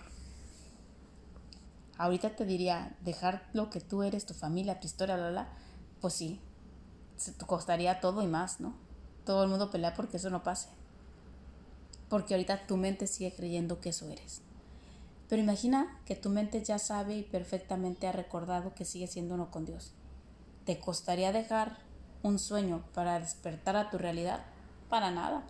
[1.97, 5.47] Ahorita te diría, dejar lo que tú eres, tu familia, tu historia, la, la,
[5.99, 6.39] pues sí,
[7.25, 8.75] te costaría todo y más, ¿no?
[9.25, 10.69] Todo el mundo pelea porque eso no pase.
[12.07, 14.41] Porque ahorita tu mente sigue creyendo que eso eres.
[15.27, 19.49] Pero imagina que tu mente ya sabe y perfectamente ha recordado que sigue siendo uno
[19.49, 19.91] con Dios.
[20.65, 21.79] ¿Te costaría dejar
[22.21, 24.45] un sueño para despertar a tu realidad?
[24.87, 25.43] Para nada.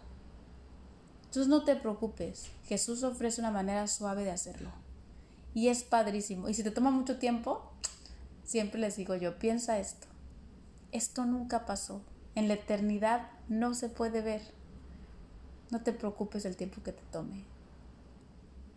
[1.26, 4.87] Entonces no te preocupes, Jesús ofrece una manera suave de hacerlo
[5.54, 6.50] y es padrísimo.
[6.50, 7.72] Y si te toma mucho tiempo,
[8.44, 10.08] siempre les digo yo, piensa esto.
[10.92, 12.02] Esto nunca pasó.
[12.36, 14.42] En la eternidad no se puede ver.
[15.72, 17.44] No te preocupes el tiempo que te tome.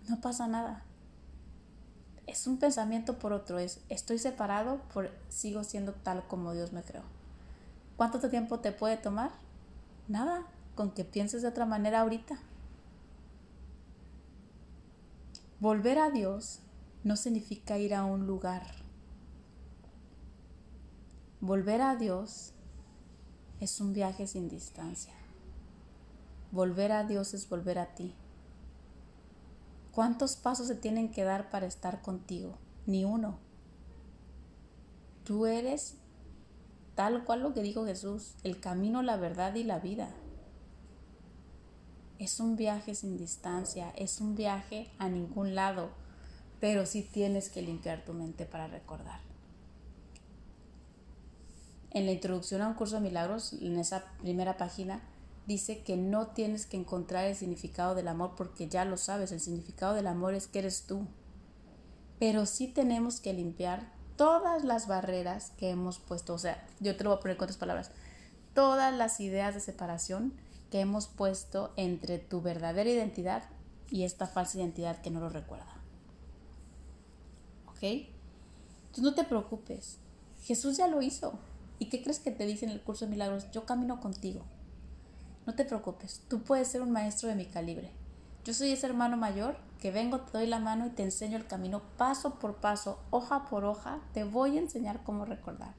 [0.09, 0.83] No pasa nada.
[2.27, 6.83] Es un pensamiento por otro, es estoy separado, por sigo siendo tal como Dios me
[6.83, 7.03] creó.
[7.97, 9.31] ¿Cuánto tiempo te puede tomar?
[10.09, 12.39] Nada, con que pienses de otra manera ahorita.
[15.61, 16.61] Volver a Dios
[17.05, 18.63] no significa ir a un lugar.
[21.43, 22.55] Volver a Dios
[23.61, 25.13] es un viaje sin distancia.
[26.51, 28.15] Volver a Dios es volver a ti.
[29.93, 32.57] ¿Cuántos pasos se tienen que dar para estar contigo?
[32.87, 33.39] Ni uno.
[35.25, 35.99] Tú eres
[36.95, 40.09] tal cual lo que dijo Jesús, el camino, la verdad y la vida.
[42.21, 45.91] Es un viaje sin distancia, es un viaje a ningún lado
[46.61, 49.21] pero sí tienes que limpiar tu mente para recordar.
[51.91, 55.01] En la introducción a un curso de milagros, en esa primera página,
[55.47, 59.41] dice que no tienes que encontrar el significado del amor porque ya lo sabes, el
[59.41, 61.07] significado del amor es que eres tú.
[62.21, 67.03] Pero sí tenemos que limpiar todas las barreras que hemos puesto, o sea, yo te
[67.03, 67.91] lo voy a poner con otras palabras,
[68.55, 70.35] todas las ideas de separación
[70.71, 73.45] que hemos puesto entre tu verdadera identidad
[73.91, 75.75] y esta falsa identidad que no lo recuerda.
[77.67, 77.83] ¿Ok?
[77.83, 79.99] Entonces no te preocupes.
[80.43, 81.39] Jesús ya lo hizo.
[81.79, 83.51] ¿Y qué crees que te dice en el curso de milagros?
[83.51, 84.45] Yo camino contigo.
[85.47, 87.91] No te preocupes, tú puedes ser un maestro de mi calibre.
[88.45, 91.47] Yo soy ese hermano mayor que vengo, te doy la mano y te enseño el
[91.47, 95.75] camino paso por paso, hoja por hoja, te voy a enseñar cómo recordar.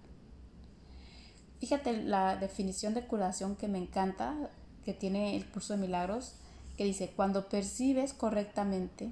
[1.59, 4.49] Fíjate la definición de curación que me encanta,
[4.85, 6.33] que tiene el curso de milagros,
[6.77, 9.11] que dice, cuando percibes correctamente,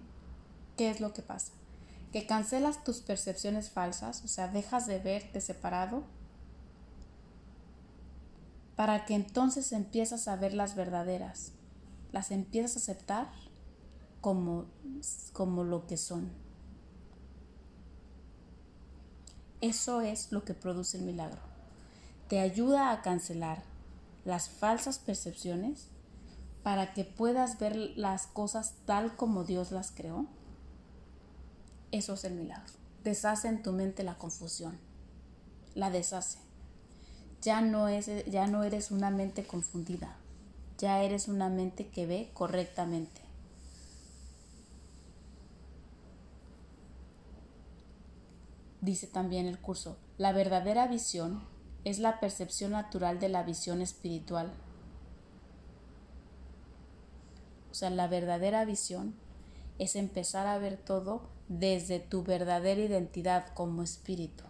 [0.78, 1.52] ¿qué es lo que pasa?
[2.12, 6.04] Que cancelas tus percepciones falsas, o sea, dejas de verte separado,
[8.76, 11.52] para que entonces empiezas a ver las verdaderas,
[12.12, 13.28] las empiezas a aceptar
[14.22, 14.66] como,
[15.34, 16.32] como lo que son.
[19.62, 21.42] Eso es lo que produce el milagro.
[22.30, 23.69] Te ayuda a cancelar
[24.26, 25.88] las falsas percepciones
[26.64, 30.28] para que puedas ver las cosas tal como Dios las creó.
[31.92, 32.74] Eso es el milagro.
[33.04, 34.78] Deshace en tu mente la confusión.
[35.74, 36.40] La deshace.
[37.42, 40.18] Ya no, es, ya no eres una mente confundida.
[40.78, 43.22] Ya eres una mente que ve correctamente.
[48.82, 51.42] Dice también el curso, la verdadera visión
[51.86, 54.52] es la percepción natural de la visión espiritual.
[57.72, 59.14] O sea, la verdadera visión
[59.78, 64.44] es empezar a ver todo desde tu verdadera identidad como espíritu.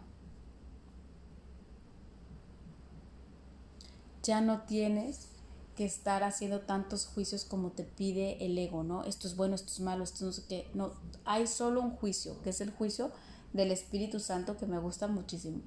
[4.23, 5.29] Ya no tienes
[5.75, 9.05] que estar haciendo tantos juicios como te pide el ego, ¿no?
[9.05, 10.69] Esto es bueno, esto es malo, esto no sé qué.
[10.73, 10.91] No,
[11.23, 13.11] hay solo un juicio, que es el juicio
[13.53, 15.61] del Espíritu Santo que me gusta muchísimo.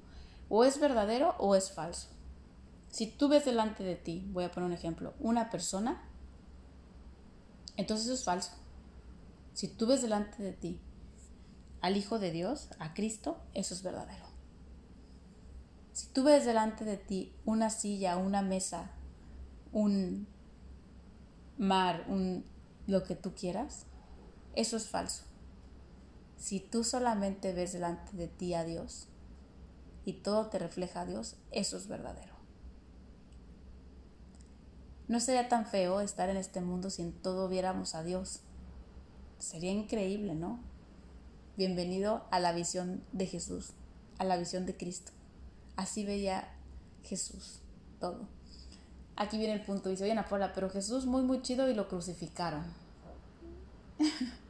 [0.55, 2.09] O es verdadero o es falso.
[2.91, 6.07] Si tú ves delante de ti, voy a poner un ejemplo, una persona,
[7.75, 8.51] entonces eso es falso.
[9.55, 10.79] Si tú ves delante de ti
[11.81, 14.25] al Hijo de Dios, a Cristo, eso es verdadero.
[15.91, 18.91] Si tú ves delante de ti una silla, una mesa,
[19.71, 20.27] un
[21.57, 22.45] mar, un
[22.85, 23.87] lo que tú quieras,
[24.53, 25.23] eso es falso.
[26.37, 29.07] Si tú solamente ves delante de ti a Dios
[30.05, 32.33] y todo te refleja a Dios, eso es verdadero.
[35.07, 38.41] No sería tan feo estar en este mundo si en todo viéramos a Dios.
[39.37, 40.59] Sería increíble, ¿no?
[41.57, 43.73] Bienvenido a la visión de Jesús,
[44.17, 45.11] a la visión de Cristo.
[45.75, 46.53] Así veía
[47.03, 47.59] Jesús
[47.99, 48.27] todo.
[49.15, 52.65] Aquí viene el punto, dice, oye Paula, pero Jesús muy muy chido y lo crucificaron.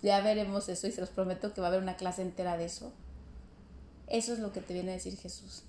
[0.00, 2.66] Ya veremos eso y se los prometo que va a haber una clase entera de
[2.66, 2.92] eso.
[4.08, 5.62] Eso es lo que te viene a decir Jesús.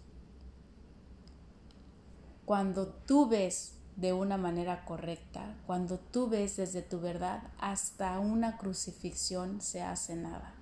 [2.45, 8.57] Cuando tú ves de una manera correcta, cuando tú ves desde tu verdad, hasta una
[8.57, 10.55] crucifixión se hace nada.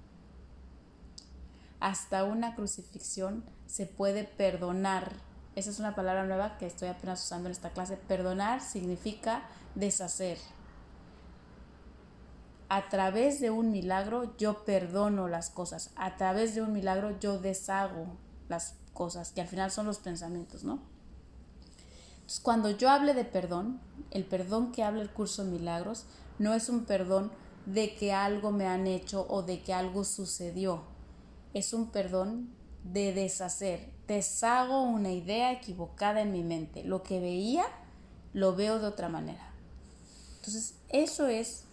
[1.79, 5.11] Hasta una crucifixión se puede perdonar.
[5.55, 7.95] Esa es una palabra nueva que estoy apenas usando en esta clase.
[7.95, 9.43] Perdonar significa
[9.75, 10.39] deshacer
[12.69, 17.39] a través de un milagro yo perdono las cosas, a través de un milagro yo
[17.39, 18.07] deshago
[18.49, 20.79] las cosas, que al final son los pensamientos, ¿no?
[22.15, 23.79] Entonces, cuando yo hable de perdón,
[24.11, 26.05] el perdón que habla el curso de milagros
[26.39, 27.31] no es un perdón
[27.65, 30.83] de que algo me han hecho o de que algo sucedió,
[31.53, 32.49] es un perdón
[32.83, 37.65] de deshacer, deshago una idea equivocada en mi mente, lo que veía
[38.33, 39.53] lo veo de otra manera.
[40.37, 41.66] Entonces, eso es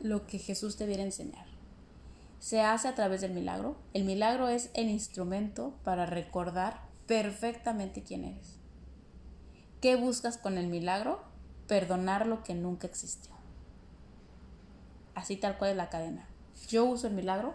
[0.00, 1.46] lo que Jesús te viene a enseñar.
[2.38, 3.76] Se hace a través del milagro.
[3.94, 8.56] El milagro es el instrumento para recordar perfectamente quién eres.
[9.80, 11.20] ¿Qué buscas con el milagro?
[11.66, 13.32] Perdonar lo que nunca existió.
[15.14, 16.28] Así tal cual es la cadena.
[16.68, 17.54] Yo uso el milagro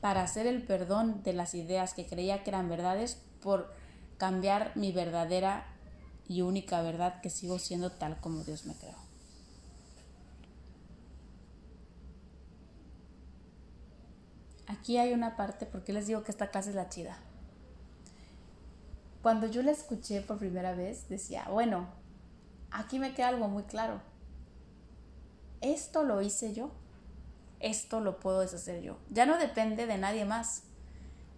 [0.00, 3.72] para hacer el perdón de las ideas que creía que eran verdades por
[4.18, 5.66] cambiar mi verdadera
[6.28, 9.05] y única verdad que sigo siendo tal como Dios me creó.
[14.66, 17.18] Aquí hay una parte, porque les digo que esta clase es la chida.
[19.22, 21.88] Cuando yo la escuché por primera vez, decía, bueno,
[22.70, 24.00] aquí me queda algo muy claro.
[25.60, 26.70] Esto lo hice yo.
[27.58, 28.98] Esto lo puedo deshacer yo.
[29.10, 30.62] Ya no depende de nadie más.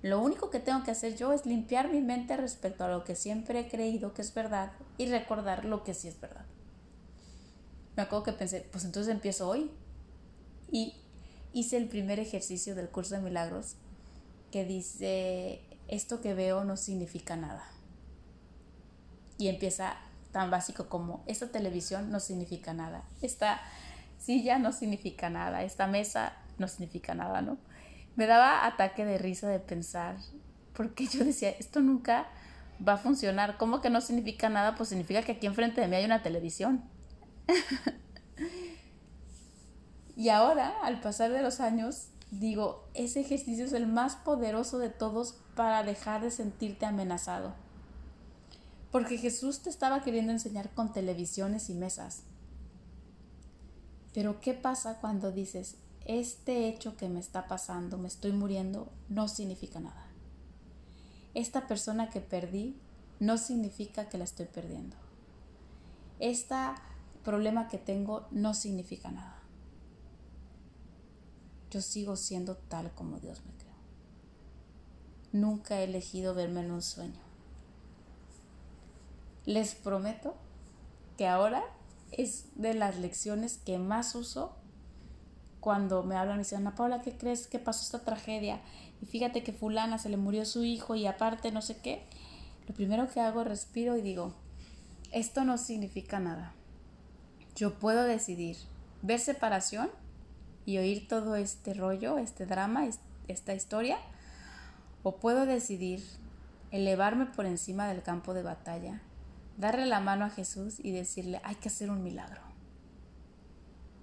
[0.03, 3.17] Lo único que tengo que hacer yo es limpiar mi mente respecto a lo que
[3.17, 6.45] siempre he creído que es verdad y recordar lo que sí es verdad.
[7.97, 9.71] Me acuerdo que pensé, pues entonces empiezo hoy.
[10.71, 10.95] Y
[11.53, 13.77] hice el primer ejercicio del curso de milagros
[14.51, 17.65] que dice, esto que veo no significa nada.
[19.39, 19.97] Y empieza
[20.33, 23.61] tan básico como, esta televisión no significa nada, esta
[24.19, 27.57] silla no significa nada, esta mesa no significa nada, ¿no?
[28.19, 30.17] me daba ataque de risa de pensar,
[30.75, 32.27] porque yo decía, esto nunca
[32.87, 33.57] va a funcionar.
[33.59, 34.75] ¿Cómo que no significa nada?
[34.75, 36.83] Pues significa que aquí enfrente de mí hay una televisión.
[40.19, 44.91] y ahora, al pasar de los años, digo, ese ejercicio es el más poderoso de
[44.91, 47.55] todos para dejar de sentirte amenazado.
[48.91, 52.25] Porque Jesús te estaba queriendo enseñar con televisiones y mesas.
[54.13, 59.29] Pero ¿qué pasa cuando dices, este hecho que me está pasando, me estoy muriendo, no
[59.29, 60.05] significa nada?
[61.35, 62.77] Esta persona que perdí
[63.21, 64.97] no significa que la estoy perdiendo.
[66.19, 66.57] Este
[67.23, 69.38] problema que tengo no significa nada.
[71.71, 73.75] Yo sigo siendo tal como Dios me creó.
[75.33, 77.21] Nunca he elegido verme en un sueño.
[79.45, 80.35] Les prometo
[81.17, 81.63] que ahora
[82.13, 84.57] es de las lecciones que más uso
[85.61, 88.61] cuando me hablan y dicen, Ana Paula, ¿qué crees que pasó esta tragedia?
[89.03, 92.07] Y fíjate que fulana se le murió su hijo y aparte no sé qué.
[92.67, 94.35] Lo primero que hago, respiro y digo,
[95.13, 96.55] esto no significa nada.
[97.55, 98.57] Yo puedo decidir
[99.03, 99.91] ver separación
[100.69, 102.87] y oír todo este rollo, este drama,
[103.27, 103.97] esta historia,
[105.03, 106.05] o puedo decidir
[106.71, 109.01] elevarme por encima del campo de batalla
[109.57, 112.43] darle la mano a Jesús y decirle, hay que hacer un milagro.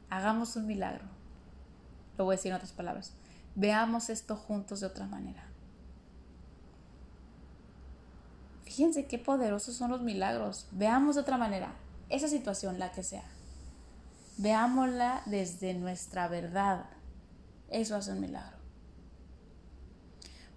[0.10, 1.06] Hagamos un milagro.
[2.18, 3.14] Lo voy a decir en otras palabras.
[3.54, 5.44] Veamos esto juntos de otra manera.
[8.64, 10.68] Fíjense qué poderosos son los milagros.
[10.72, 11.76] Veamos de otra manera
[12.10, 13.35] esa situación, la que sea.
[14.38, 16.86] Veámosla desde nuestra verdad.
[17.70, 18.58] Eso hace un milagro.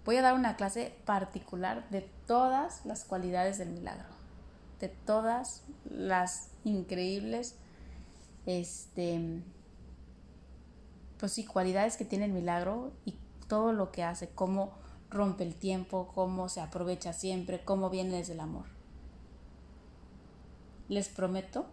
[0.05, 4.19] Voy a dar una clase particular de todas las cualidades del milagro
[4.79, 7.55] de todas las increíbles
[8.45, 9.43] este
[11.19, 13.13] pues sí, cualidades que tiene el milagro y
[13.49, 14.71] todo lo que hace, cómo
[15.09, 18.67] rompe el tiempo, cómo se aprovecha siempre, cómo viene desde el amor.
[20.87, 21.65] Les prometo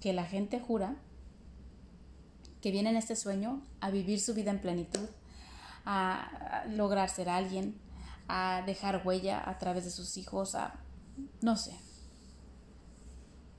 [0.00, 0.96] que la gente jura
[2.60, 5.08] que viene en este sueño a vivir su vida en plenitud,
[5.84, 7.80] a lograr ser alguien,
[8.28, 10.74] a dejar huella a través de sus hijos, a
[11.40, 11.76] no sé,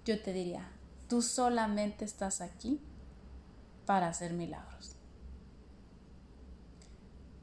[0.06, 0.70] yo te diría,
[1.08, 2.82] tú solamente estás aquí
[3.86, 4.96] para hacer milagros.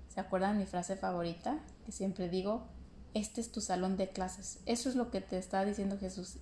[0.09, 1.59] ¿Se acuerdan mi frase favorita?
[1.85, 2.69] Que siempre digo,
[3.15, 4.61] este es tu salón de clases.
[4.65, 6.37] Eso es lo que te está diciendo Jesús.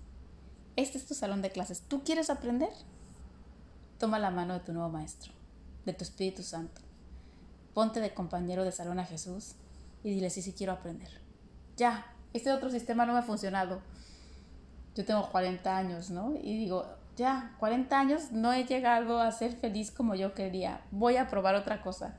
[0.76, 1.80] Este es tu salón de clases.
[1.82, 2.70] ¿Tú quieres aprender?
[4.02, 5.32] Toma la mano de tu nuevo maestro,
[5.84, 6.80] de tu Espíritu Santo.
[7.72, 9.54] Ponte de compañero de salón a Jesús
[10.02, 11.20] y dile, sí, sí quiero aprender.
[11.76, 13.80] Ya, este otro sistema no me ha funcionado
[14.96, 16.34] yo tengo 40 años, ¿no?
[16.34, 16.84] Y digo,
[17.16, 21.54] ya, 40 años no he llegado a ser feliz como yo quería, voy a probar
[21.54, 22.16] otra cosa.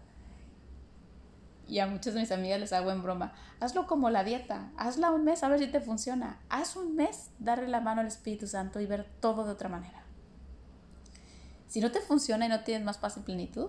[1.68, 5.12] Y a muchas de mis amigas les hago en broma, hazlo como la dieta, hazla
[5.12, 6.40] un mes a ver si te funciona.
[6.50, 10.03] Haz un mes darle la mano al Espíritu Santo y ver todo de otra manera.
[11.74, 13.68] Si no te funciona y no tienes más paz y plenitud,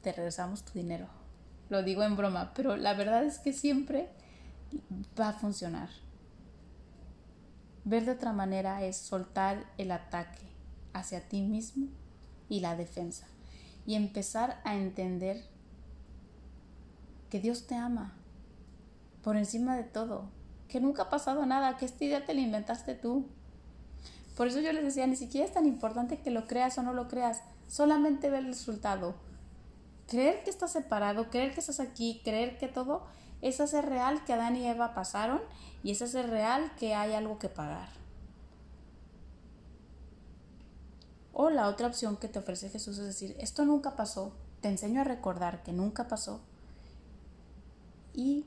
[0.00, 1.06] te regresamos tu dinero.
[1.68, 4.08] Lo digo en broma, pero la verdad es que siempre
[5.20, 5.90] va a funcionar.
[7.84, 10.40] Ver de otra manera es soltar el ataque
[10.94, 11.88] hacia ti mismo
[12.48, 13.26] y la defensa
[13.84, 15.44] y empezar a entender
[17.28, 18.14] que Dios te ama
[19.22, 20.30] por encima de todo,
[20.68, 23.28] que nunca ha pasado nada, que esta idea te la inventaste tú.
[24.38, 26.92] Por eso yo les decía, ni siquiera es tan importante que lo creas o no
[26.92, 29.16] lo creas, solamente ver el resultado.
[30.06, 33.02] Creer que estás separado, creer que estás aquí, creer que todo
[33.42, 35.40] es hacer real que Adán y Eva pasaron
[35.82, 37.88] y es hacer real que hay algo que pagar.
[41.32, 45.00] O la otra opción que te ofrece Jesús es decir, esto nunca pasó, te enseño
[45.00, 46.40] a recordar que nunca pasó.
[48.14, 48.44] Y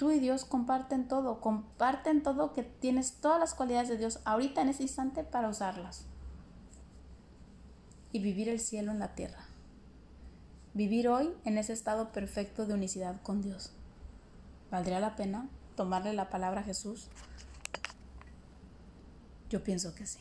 [0.00, 4.62] tú y Dios comparten todo, comparten todo que tienes todas las cualidades de Dios ahorita
[4.62, 6.06] en ese instante para usarlas.
[8.10, 9.44] Y vivir el cielo en la tierra.
[10.72, 13.74] Vivir hoy en ese estado perfecto de unicidad con Dios.
[14.70, 17.08] ¿Valdría la pena tomarle la palabra a Jesús?
[19.50, 20.20] Yo pienso que sí.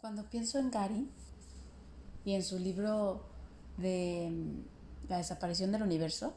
[0.00, 1.10] Cuando pienso en Gary
[2.24, 3.28] y en su libro
[3.80, 4.32] de
[5.08, 6.32] La desaparición del universo,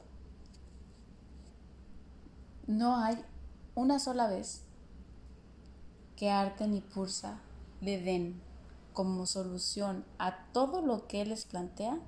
[2.67, 3.17] no hay
[3.75, 4.61] una sola vez
[6.15, 7.39] que Arten y Pursa
[7.81, 8.41] le den
[8.93, 11.99] como solución a todo lo que él les plantea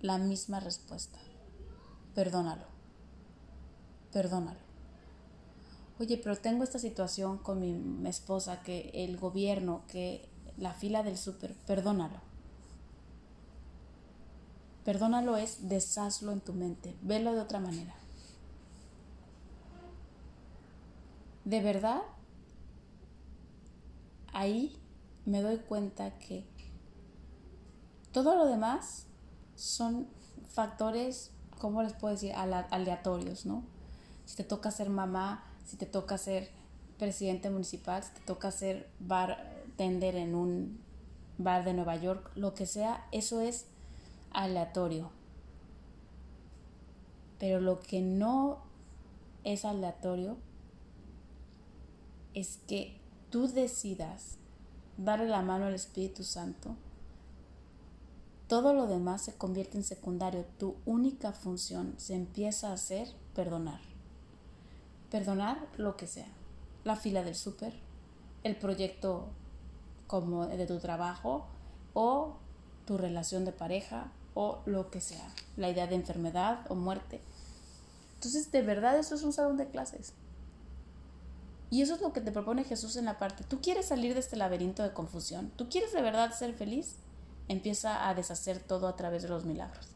[0.00, 1.18] la misma respuesta.
[2.14, 2.66] Perdónalo.
[4.12, 4.60] Perdónalo.
[6.00, 11.16] Oye, pero tengo esta situación con mi esposa, que el gobierno, que la fila del
[11.16, 12.20] súper, perdónalo.
[14.84, 17.94] Perdónalo es deshazlo en tu mente, velo de otra manera.
[21.44, 22.02] De verdad,
[24.32, 24.76] ahí
[25.24, 26.44] me doy cuenta que
[28.12, 29.06] todo lo demás
[29.56, 30.06] son
[30.48, 32.32] factores, ¿cómo les puedo decir?
[32.34, 33.64] Aleatorios, ¿no?
[34.26, 36.50] Si te toca ser mamá, si te toca ser
[36.98, 40.80] presidente municipal, si te toca ser bartender en un
[41.38, 43.66] bar de Nueva York, lo que sea, eso es
[44.34, 45.10] aleatorio.
[47.38, 48.58] Pero lo que no
[49.44, 50.36] es aleatorio
[52.34, 54.36] es que tú decidas
[54.96, 56.76] darle la mano al Espíritu Santo.
[58.48, 60.44] Todo lo demás se convierte en secundario.
[60.58, 63.80] Tu única función se empieza a hacer perdonar.
[65.10, 66.28] Perdonar lo que sea.
[66.84, 67.72] La fila del súper,
[68.42, 69.28] el proyecto
[70.06, 71.46] como de tu trabajo
[71.94, 72.36] o
[72.84, 77.20] tu relación de pareja o lo que sea, la idea de enfermedad o muerte.
[78.16, 80.12] Entonces, de verdad, eso es un salón de clases.
[81.70, 83.44] Y eso es lo que te propone Jesús en la parte.
[83.44, 85.50] ¿Tú quieres salir de este laberinto de confusión?
[85.56, 86.96] ¿Tú quieres de verdad ser feliz?
[87.48, 89.88] Empieza a deshacer todo a través de los milagros.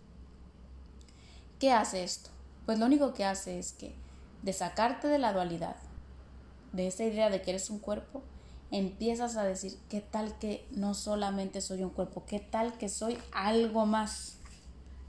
[1.58, 2.30] ¿Qué hace esto?
[2.66, 3.94] Pues lo único que hace es que
[4.42, 5.76] de sacarte de la dualidad,
[6.72, 8.22] de esa idea de que eres un cuerpo,
[8.70, 12.24] empiezas a decir, ¿qué tal que no solamente soy un cuerpo?
[12.26, 14.38] ¿Qué tal que soy algo más?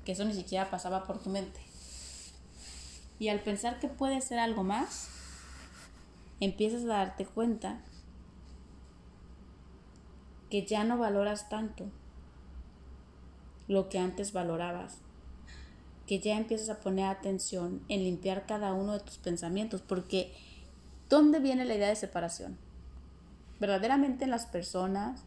[0.05, 1.59] Que eso ni siquiera pasaba por tu mente.
[3.19, 5.09] Y al pensar que puede ser algo más,
[6.39, 7.81] empiezas a darte cuenta
[10.49, 11.85] que ya no valoras tanto
[13.67, 14.97] lo que antes valorabas,
[16.07, 20.33] que ya empiezas a poner atención en limpiar cada uno de tus pensamientos, porque
[21.09, 22.57] ¿dónde viene la idea de separación?
[23.59, 25.23] Verdaderamente en las personas,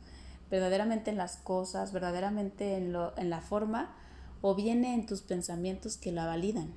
[0.51, 3.95] verdaderamente en las cosas, verdaderamente en, lo, en la forma,
[4.41, 6.75] o viene en tus pensamientos que la validan.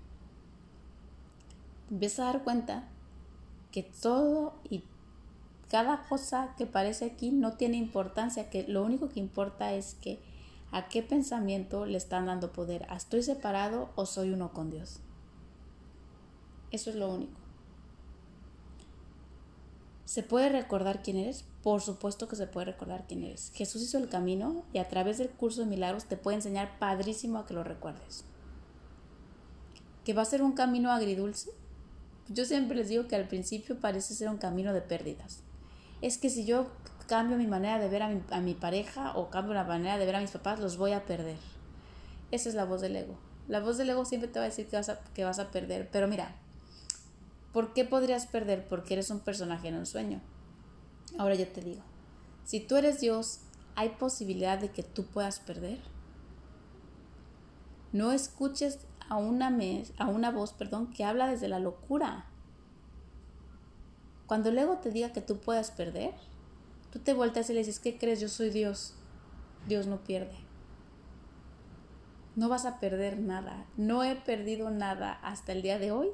[1.89, 2.87] Empieza a dar cuenta
[3.71, 4.83] que todo y
[5.69, 10.19] cada cosa que parece aquí no tiene importancia, que lo único que importa es que
[10.71, 14.99] a qué pensamiento le están dando poder, ¿estoy separado o soy uno con Dios?
[16.71, 17.44] Eso es lo único.
[20.05, 21.45] ¿Se puede recordar quién eres?
[21.63, 23.51] Por supuesto que se puede recordar quién eres.
[23.55, 27.39] Jesús hizo el camino y a través del curso de milagros te puede enseñar padrísimo
[27.39, 28.23] a que lo recuerdes.
[30.03, 31.49] ¿Que va a ser un camino agridulce?
[32.29, 35.41] Yo siempre les digo que al principio parece ser un camino de pérdidas.
[36.03, 36.67] Es que si yo
[37.07, 40.21] cambio mi manera de ver a mi, pareja o cambio la manera de ver a
[40.21, 41.37] mis papás, los voy a perder.
[42.29, 43.15] Esa es la voz del ego.
[43.47, 45.49] La voz del ego siempre te va a decir que vas a, que vas a
[45.49, 45.89] perder.
[45.91, 46.35] Pero mira,
[47.55, 48.67] ¿Por qué podrías perder?
[48.67, 50.19] Porque eres un personaje en un sueño.
[51.17, 51.83] Ahora yo te digo,
[52.43, 53.39] si tú eres Dios,
[53.75, 55.79] ¿hay posibilidad de que tú puedas perder?
[57.93, 59.57] No escuches a una,
[59.97, 62.25] a una voz perdón, que habla desde la locura.
[64.27, 66.13] Cuando el ego te diga que tú puedas perder,
[66.91, 68.19] tú te volteas y le dices, ¿qué crees?
[68.19, 68.95] Yo soy Dios.
[69.65, 70.35] Dios no pierde.
[72.35, 73.65] No vas a perder nada.
[73.77, 76.09] No he perdido nada hasta el día de hoy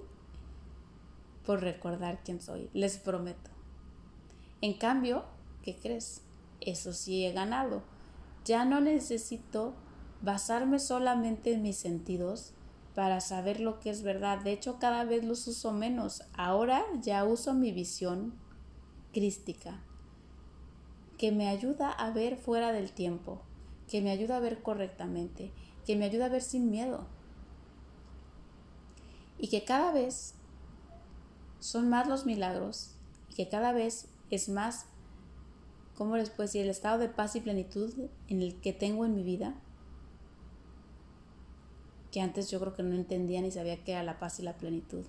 [1.46, 3.50] por recordar quién soy, les prometo.
[4.62, 5.26] En cambio,
[5.64, 6.22] ¿qué crees?
[6.60, 7.82] Eso sí he ganado.
[8.46, 9.74] Ya no necesito
[10.22, 12.54] basarme solamente en mis sentidos
[12.94, 14.40] para saber lo que es verdad.
[14.40, 16.24] De hecho, cada vez los uso menos.
[16.34, 18.34] Ahora ya uso mi visión
[19.14, 19.80] crística,
[21.18, 23.42] que me ayuda a ver fuera del tiempo,
[23.88, 25.52] que me ayuda a ver correctamente,
[25.86, 27.06] que me ayuda a ver sin miedo.
[29.38, 30.36] Y que cada vez
[31.62, 32.96] son más los milagros
[33.30, 34.88] y que cada vez es más,
[35.96, 37.94] ¿cómo les puedo decir?, el estado de paz y plenitud
[38.28, 39.54] en el que tengo en mi vida,
[42.12, 44.58] que antes yo creo que no entendía ni sabía qué era la paz y la
[44.58, 45.06] plenitud.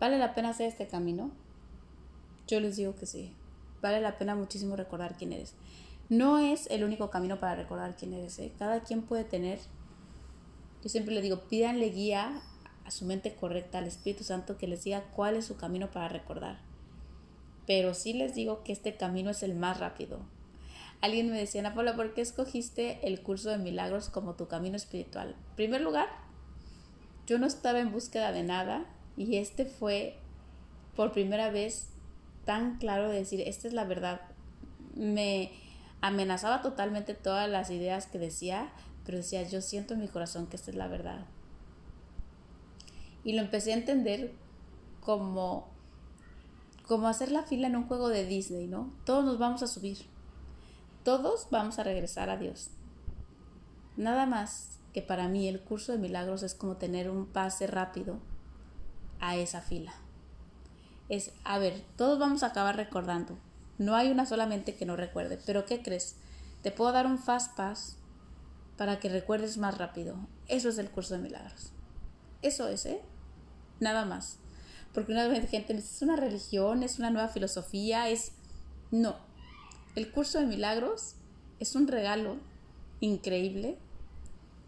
[0.00, 1.30] ¿Vale la pena hacer este camino?
[2.48, 3.32] Yo les digo que sí.
[3.82, 5.54] Vale la pena muchísimo recordar quién eres.
[6.08, 8.38] No es el único camino para recordar quién eres.
[8.40, 8.52] ¿eh?
[8.58, 9.60] Cada quien puede tener,
[10.82, 12.42] yo siempre le digo, pídanle guía
[12.84, 16.08] a su mente correcta, al Espíritu Santo, que les diga cuál es su camino para
[16.08, 16.58] recordar.
[17.66, 20.20] Pero sí les digo que este camino es el más rápido.
[21.00, 24.76] Alguien me decía, Ana Paula, ¿por qué escogiste el curso de milagros como tu camino
[24.76, 25.30] espiritual?
[25.50, 26.08] En primer lugar,
[27.26, 30.16] yo no estaba en búsqueda de nada y este fue
[30.94, 31.88] por primera vez
[32.44, 34.20] tan claro de decir, esta es la verdad.
[34.94, 35.50] Me
[36.00, 38.72] amenazaba totalmente todas las ideas que decía,
[39.04, 41.26] pero decía, yo siento en mi corazón que esta es la verdad.
[43.24, 44.32] Y lo empecé a entender
[45.00, 45.68] como,
[46.86, 48.92] como hacer la fila en un juego de Disney, ¿no?
[49.04, 49.98] Todos nos vamos a subir.
[51.04, 52.70] Todos vamos a regresar a Dios.
[53.96, 58.18] Nada más que para mí el curso de milagros es como tener un pase rápido
[59.20, 59.92] a esa fila.
[61.08, 63.36] Es, a ver, todos vamos a acabar recordando.
[63.78, 65.38] No hay una solamente que no recuerde.
[65.44, 66.16] Pero ¿qué crees?
[66.62, 67.96] Te puedo dar un fast pass
[68.76, 70.16] para que recuerdes más rápido.
[70.48, 71.72] Eso es el curso de milagros.
[72.42, 73.00] Eso es, ¿eh?
[73.82, 74.36] Nada más.
[74.94, 78.30] Porque una vez gente es una religión, es una nueva filosofía, es...
[78.92, 79.16] No.
[79.96, 81.16] El curso de milagros
[81.58, 82.36] es un regalo
[83.00, 83.76] increíble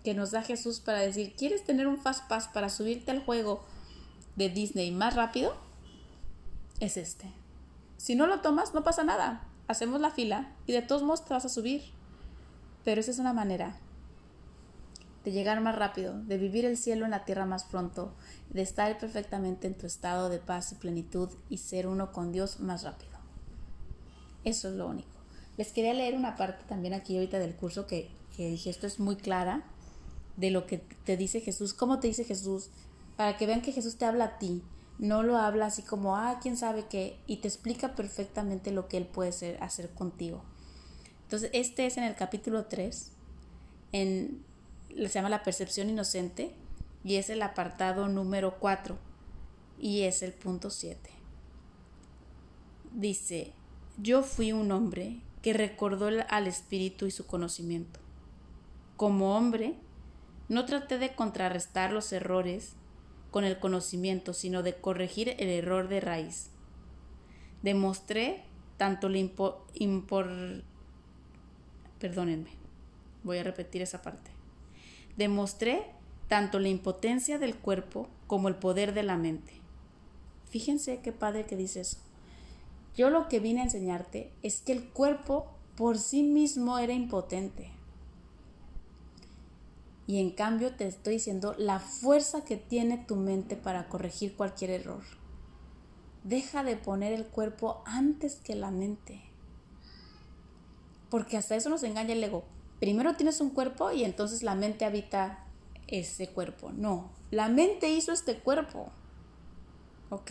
[0.03, 3.65] que nos da Jesús para decir, ¿quieres tener un fast pass para subirte al juego
[4.35, 5.55] de Disney más rápido?
[6.81, 7.31] Es este.
[7.97, 9.47] Si no lo tomas, no pasa nada.
[9.69, 11.83] Hacemos la fila y de todos modos te vas a subir.
[12.85, 13.79] Pero esa es una manera
[15.25, 18.15] de llegar más rápido, de vivir el cielo en la tierra más pronto,
[18.51, 22.61] de estar perfectamente en tu estado de paz y plenitud y ser uno con Dios
[22.61, 23.13] más rápido.
[24.45, 25.09] Eso es lo único.
[25.57, 29.01] Les quería leer una parte también aquí ahorita del curso que, que dije, esto es
[29.01, 29.65] muy clara
[30.37, 32.69] de lo que te dice Jesús, cómo te dice Jesús,
[33.17, 34.63] para que vean que Jesús te habla a ti,
[34.99, 38.99] no lo habla así como, ah, quién sabe qué, y te explica perfectamente lo que
[38.99, 40.43] Él puede hacer contigo.
[41.23, 43.13] Entonces, este es en el capítulo 3,
[43.93, 44.45] en
[44.97, 46.55] se llama La percepción inocente
[47.05, 48.97] y es el apartado número 4
[49.79, 51.11] y es el punto 7.
[52.93, 53.53] Dice,
[53.99, 58.01] yo fui un hombre que recordó al espíritu y su conocimiento.
[58.97, 59.75] Como hombre,
[60.49, 62.75] no traté de contrarrestar los errores
[63.31, 66.51] con el conocimiento, sino de corregir el error de raíz.
[67.63, 68.45] Demostré
[68.77, 70.63] tanto la impor...
[71.99, 72.51] Perdónenme,
[73.23, 74.34] voy a repetir esa parte.
[75.17, 75.87] Demostré
[76.29, 79.53] tanto la impotencia del cuerpo como el poder de la mente.
[80.51, 81.99] Fíjense qué padre que dice eso.
[82.97, 85.47] Yo lo que vine a enseñarte es que el cuerpo
[85.77, 87.71] por sí mismo era impotente.
[90.07, 94.71] Y en cambio te estoy diciendo la fuerza que tiene tu mente para corregir cualquier
[94.71, 95.03] error.
[96.25, 99.23] Deja de poner el cuerpo antes que la mente.
[101.11, 102.45] Porque hasta eso nos engaña el ego
[102.85, 105.39] primero tienes un cuerpo y entonces la mente habita
[105.87, 106.71] ese cuerpo.
[106.71, 108.93] No, la mente hizo este cuerpo.
[110.11, 110.31] ¿Ok?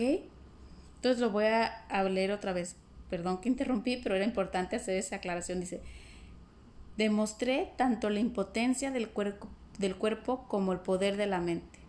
[0.97, 2.75] Entonces lo voy a, leer otra vez.
[3.09, 5.61] Perdón que interrumpí, pero era importante hacer esa aclaración.
[5.61, 5.81] Dice,
[6.95, 9.09] demostré tanto la impotencia del,
[9.79, 11.79] del cuerpo como el poder de la mente.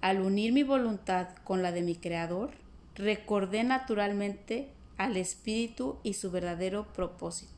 [0.00, 2.52] Al unir mi voluntad con la de mi Creador,
[2.94, 7.55] recordé naturalmente al Espíritu y su verdadero propósito.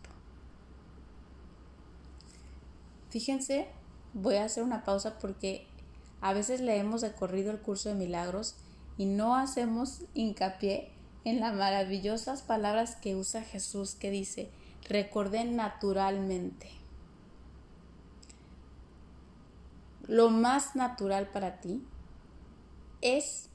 [3.11, 3.68] Fíjense,
[4.14, 5.66] voy a hacer una pausa porque
[6.20, 8.56] a veces leemos de corrido el curso de milagros
[8.96, 10.90] y no hacemos hincapié
[11.24, 14.50] en las maravillosas palabras que usa Jesús que dice,
[14.88, 16.70] recordé naturalmente.
[20.06, 21.84] Lo más natural para ti
[23.02, 23.50] es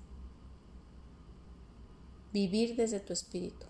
[2.31, 3.65] vivir desde tu espíritu.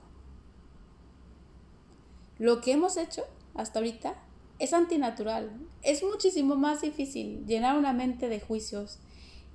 [2.39, 3.23] Lo que hemos hecho
[3.55, 4.15] hasta ahorita
[4.59, 5.51] es antinatural.
[5.81, 8.99] Es muchísimo más difícil llenar una mente de juicios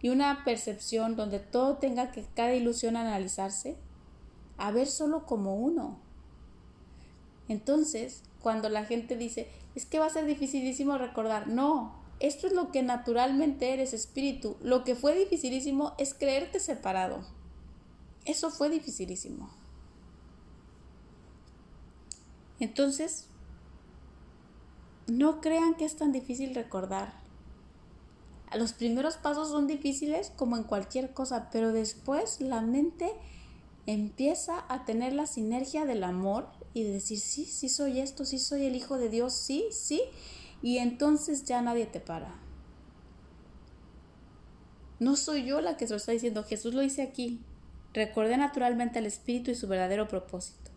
[0.00, 3.76] y una percepción donde todo tenga que cada ilusión analizarse,
[4.56, 5.98] a ver solo como uno.
[7.48, 12.52] Entonces, cuando la gente dice, es que va a ser dificilísimo recordar, no, esto es
[12.52, 14.56] lo que naturalmente eres espíritu.
[14.60, 17.24] Lo que fue dificilísimo es creerte separado.
[18.24, 19.50] Eso fue dificilísimo.
[22.60, 23.28] Entonces,
[25.08, 27.12] no crean que es tan difícil recordar.
[28.56, 33.10] Los primeros pasos son difíciles como en cualquier cosa, pero después la mente
[33.86, 38.38] empieza a tener la sinergia del amor y de decir, sí, sí soy esto, sí
[38.38, 40.02] soy el Hijo de Dios, sí, sí,
[40.62, 42.34] y entonces ya nadie te para.
[45.00, 47.40] No soy yo la que se lo está diciendo, Jesús lo dice aquí.
[47.94, 50.70] Recordé naturalmente al Espíritu y su verdadero propósito.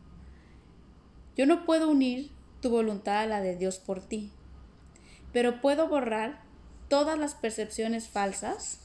[1.36, 4.32] Yo no puedo unir tu voluntad a la de Dios por ti.
[5.34, 6.42] Pero puedo borrar
[6.88, 8.80] todas las percepciones falsas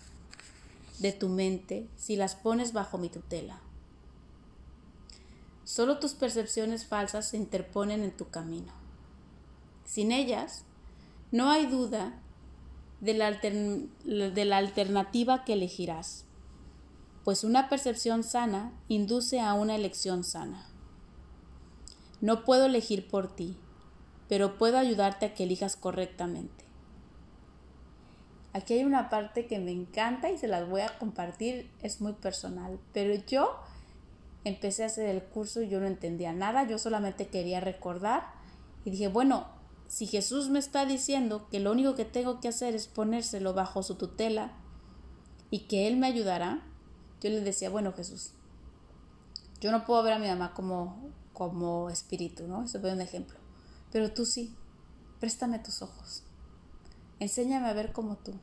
[0.99, 3.61] de tu mente si las pones bajo mi tutela.
[5.65, 8.73] Solo tus percepciones falsas se interponen en tu camino.
[9.85, 10.65] Sin ellas,
[11.33, 12.21] no hay duda
[13.01, 16.25] de la, de la, alternativa que elegirás,
[17.25, 20.67] pues una percepción sana induce a una elección sana.
[22.21, 23.57] No puedo elegir por ti,
[24.29, 26.65] pero puedo ayudarte a que elijas correctamente.
[28.53, 32.15] Aquí hay una parte que me encanta y se las voy a compartir, es muy
[32.15, 33.61] personal, pero yo
[34.45, 38.25] empecé a hacer el curso y yo no entendía nada, yo solamente quería recordar
[38.85, 39.47] y dije, bueno,
[39.89, 43.83] si Jesús me está diciendo que lo único que tengo que hacer es ponérselo bajo
[43.83, 44.53] su tutela
[45.51, 46.63] y que Él me ayudará,
[47.21, 48.33] yo le decía, bueno Jesús,
[49.61, 52.65] yo no puedo ver a mi mamá como, como espíritu, ¿no?
[52.65, 53.46] Eso fue un ejemplo.
[53.93, 54.55] Pero tú sí,
[55.21, 56.23] préstame tus ojos.
[57.19, 58.35] Enséñame a ver como tú.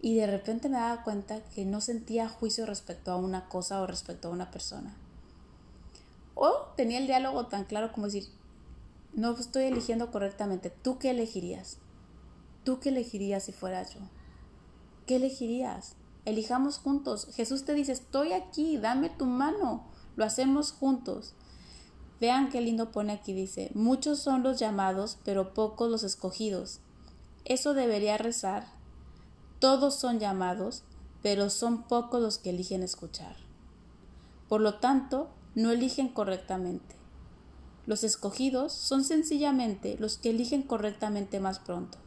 [0.00, 3.86] Y de repente me daba cuenta que no sentía juicio respecto a una cosa o
[3.86, 4.96] respecto a una persona.
[6.34, 8.28] O tenía el diálogo tan claro como decir,
[9.12, 10.70] no estoy eligiendo correctamente.
[10.70, 11.78] ¿Tú qué elegirías?
[12.62, 14.00] ¿Tú qué elegirías si fuera yo?
[15.06, 15.96] ¿Qué elegirías?
[16.24, 17.28] Elijamos juntos.
[17.34, 19.84] Jesús te dice, estoy aquí, dame tu mano.
[20.14, 21.34] Lo hacemos juntos.
[22.20, 26.80] Vean qué lindo pone aquí, dice, muchos son los llamados, pero pocos los escogidos.
[27.44, 28.66] Eso debería rezar.
[29.60, 30.82] Todos son llamados,
[31.22, 33.36] pero son pocos los que eligen escuchar.
[34.48, 36.96] Por lo tanto, no eligen correctamente.
[37.86, 41.98] Los escogidos son sencillamente los que eligen correctamente más pronto.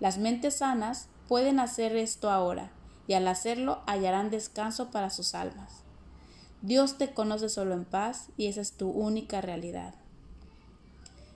[0.00, 2.72] Las mentes sanas pueden hacer esto ahora,
[3.06, 5.83] y al hacerlo hallarán descanso para sus almas.
[6.64, 9.94] Dios te conoce solo en paz y esa es tu única realidad.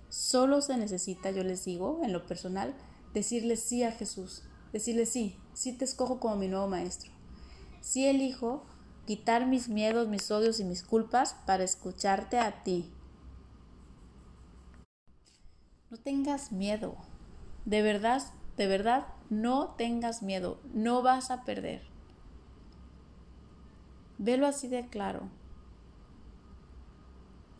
[0.09, 2.74] Solo se necesita, yo les digo, en lo personal,
[3.12, 7.12] decirle sí a Jesús, decirle sí, sí te escojo como mi nuevo maestro.
[7.83, 8.64] Sí elijo
[9.07, 12.91] quitar mis miedos, mis odios y mis culpas para escucharte a ti,
[15.91, 16.97] no tengas miedo.
[17.66, 18.22] De verdad,
[18.57, 20.59] de verdad, no tengas miedo.
[20.72, 21.98] No vas a perder.
[24.19, 25.29] Velo así de claro.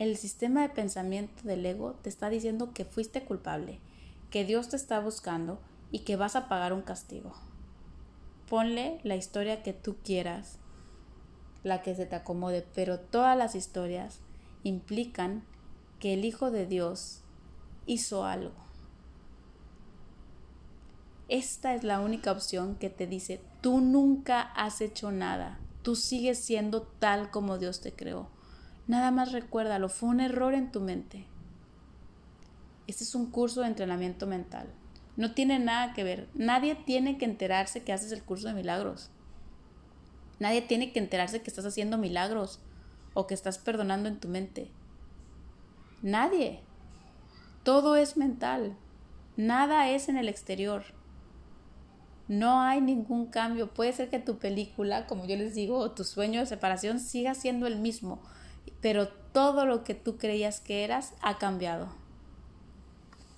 [0.01, 3.79] El sistema de pensamiento del ego te está diciendo que fuiste culpable,
[4.31, 5.61] que Dios te está buscando
[5.93, 7.33] y que vas a pagar un castigo.
[8.49, 10.59] Ponle la historia que tú quieras,
[11.63, 14.19] la que se te acomode, pero todas las historias
[14.65, 15.45] implican
[16.01, 17.23] que el Hijo de Dios
[17.87, 18.55] hizo algo.
[21.29, 26.39] Esta es la única opción que te dice, tú nunca has hecho nada, tú sigues
[26.39, 28.29] siendo tal como Dios te creó.
[28.87, 31.27] Nada más recuérdalo, fue un error en tu mente.
[32.87, 34.69] Este es un curso de entrenamiento mental.
[35.17, 36.29] No tiene nada que ver.
[36.35, 39.11] Nadie tiene que enterarse que haces el curso de milagros.
[40.39, 42.61] Nadie tiene que enterarse que estás haciendo milagros
[43.15, 44.71] o que estás perdonando en tu mente.
[46.03, 46.61] Nadie.
[47.65, 48.77] Todo es mental.
[49.37, 50.85] Nada es en el exterior.
[52.29, 53.73] No hay ningún cambio.
[53.73, 57.35] Puede ser que tu película, como yo les digo, o tu sueño de separación siga
[57.35, 58.21] siendo el mismo,
[58.81, 61.89] pero todo lo que tú creías que eras ha cambiado.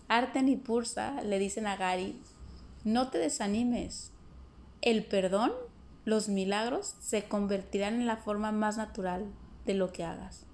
[0.08, 2.20] Arten y Pursa le dicen a Gary,
[2.82, 4.10] no te desanimes.
[4.82, 5.52] El perdón,
[6.04, 9.26] los milagros, se convertirán en la forma más natural
[9.66, 10.46] de lo que hagas.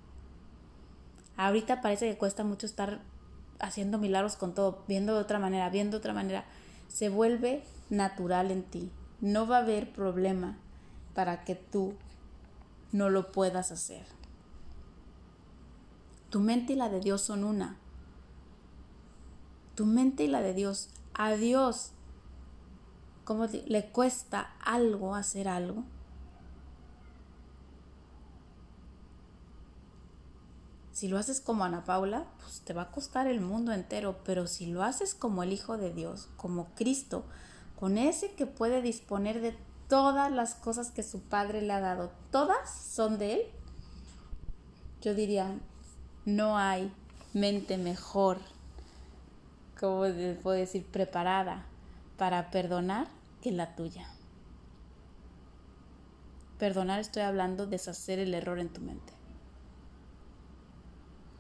[1.39, 3.01] Ahorita parece que cuesta mucho estar
[3.59, 6.45] haciendo milagros con todo, viendo de otra manera, viendo de otra manera,
[6.89, 8.91] se vuelve natural en ti.
[9.21, 10.59] No va a haber problema
[11.15, 11.95] para que tú
[12.93, 14.05] no lo puedas hacer.
[16.31, 17.77] Tu mente y la de Dios son una.
[19.75, 20.91] Tu mente y la de Dios.
[21.15, 21.93] A Dios,
[23.25, 25.85] como le cuesta algo hacer algo,
[30.97, 34.47] Si lo haces como Ana Paula, pues te va a costar el mundo entero, pero
[34.47, 37.27] si lo haces como el Hijo de Dios, como Cristo,
[37.79, 39.55] con ese que puede disponer de
[39.89, 43.41] todas las cosas que su Padre le ha dado, todas son de Él,
[45.03, 45.55] yo diría,
[46.25, 46.93] no hay
[47.33, 48.39] mente mejor,
[49.79, 50.01] como
[50.43, 51.67] puedo decir, preparada
[52.17, 53.09] para perdonar
[53.43, 54.09] que la tuya.
[56.59, 59.13] Perdonar estoy hablando de deshacer el error en tu mente.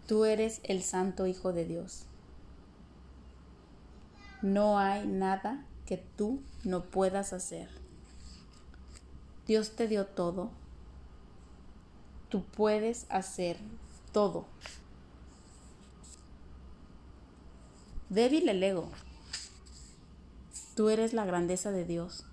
[0.06, 2.04] Tú eres el Santo Hijo de Dios.
[4.42, 7.68] No hay nada que tú no puedas hacer.
[9.46, 10.50] Dios te dio todo.
[12.28, 13.56] Tú puedes hacer
[14.12, 14.46] todo.
[18.08, 18.90] Débil el ego.
[20.74, 22.24] Tú eres la grandeza de Dios.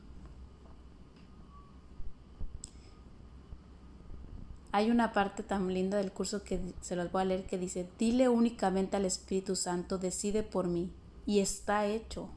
[4.71, 7.87] Hay una parte tan linda del curso que se los voy a leer que dice,
[7.99, 10.91] dile únicamente al Espíritu Santo, decide por mí,
[11.27, 12.27] y está hecho.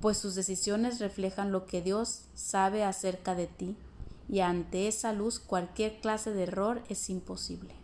[0.00, 3.76] Pues sus decisiones reflejan lo que Dios sabe acerca de ti,
[4.28, 7.74] y ante esa luz cualquier clase de error es imposible.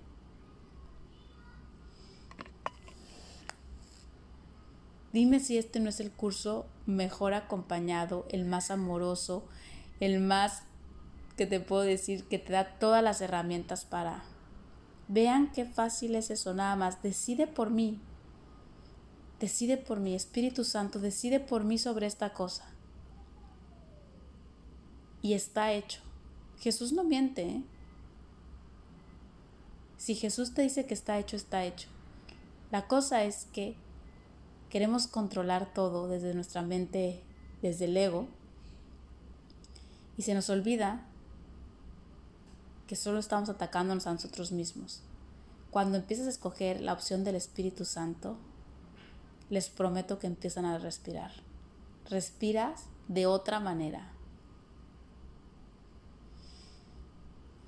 [5.13, 9.45] Dime si este no es el curso mejor acompañado, el más amoroso,
[10.01, 10.63] el más
[11.37, 14.25] que te puedo decir que te da todas las herramientas para...
[15.09, 17.03] Vean qué fácil es eso, nada más.
[17.03, 18.01] Decide por mí.
[19.43, 22.65] Decide por mí, Espíritu Santo, decide por mí sobre esta cosa.
[25.21, 26.01] Y está hecho.
[26.61, 27.43] Jesús no miente.
[27.43, 27.63] ¿eh?
[29.97, 31.89] Si Jesús te dice que está hecho, está hecho.
[32.71, 33.75] La cosa es que
[34.71, 37.21] queremos controlar todo desde nuestra mente,
[37.63, 38.29] desde el ego,
[40.17, 41.05] y se nos olvida
[42.87, 45.03] que solo estamos atacándonos a nosotros mismos.
[45.73, 48.39] Cuando empiezas a escoger la opción del Espíritu Santo,
[49.53, 51.31] les prometo que empiezan a respirar.
[52.09, 54.11] Respiras de otra manera.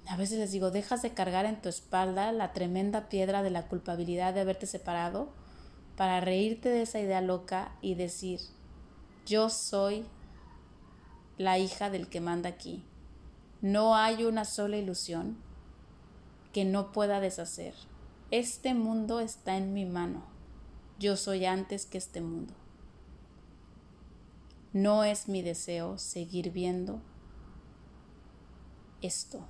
[0.06, 3.68] A veces les digo, dejas de cargar en tu espalda la tremenda piedra de la
[3.68, 5.28] culpabilidad de haberte separado
[5.94, 8.40] para reírte de esa idea loca y decir,
[9.26, 10.06] yo soy
[11.36, 12.82] la hija del que manda aquí.
[13.60, 15.36] No hay una sola ilusión
[16.54, 17.74] que no pueda deshacer.
[18.30, 20.33] Este mundo está en mi mano.
[20.98, 22.54] Yo soy antes que este mundo.
[24.72, 27.00] No es mi deseo seguir viendo
[29.02, 29.44] esto.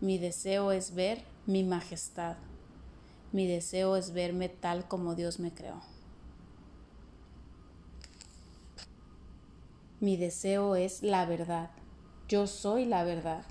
[0.00, 2.36] Mi deseo es ver mi majestad.
[3.32, 5.80] Mi deseo es verme tal como Dios me creó.
[10.00, 11.70] Mi deseo es la verdad.
[12.28, 13.44] Yo soy la verdad.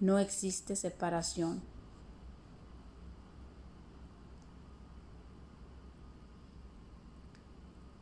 [0.00, 1.69] No existe separación.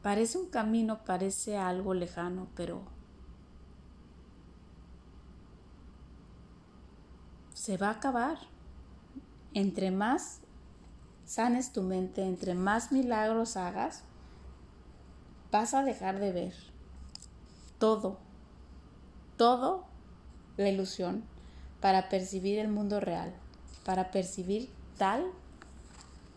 [0.09, 2.80] Parece un camino, parece algo lejano, pero
[7.52, 8.38] se va a acabar.
[9.52, 10.40] Entre más
[11.26, 14.02] sanes tu mente, entre más milagros hagas,
[15.52, 16.54] vas a dejar de ver
[17.78, 18.16] todo,
[19.36, 19.84] todo
[20.56, 21.22] la ilusión
[21.82, 23.34] para percibir el mundo real,
[23.84, 25.26] para percibir tal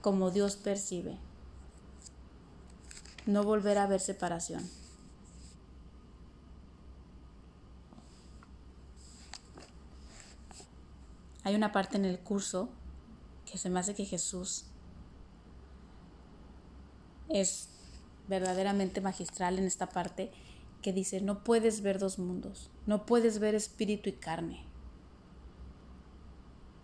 [0.02, 1.18] como Dios percibe.
[3.26, 4.70] No volver a ver separación.
[11.44, 12.70] Hay una parte en el curso
[13.50, 14.66] que se me hace que Jesús
[17.30, 17.70] es
[18.28, 20.32] verdaderamente magistral en esta parte
[20.82, 24.66] que dice, no puedes ver dos mundos, no puedes ver espíritu y carne.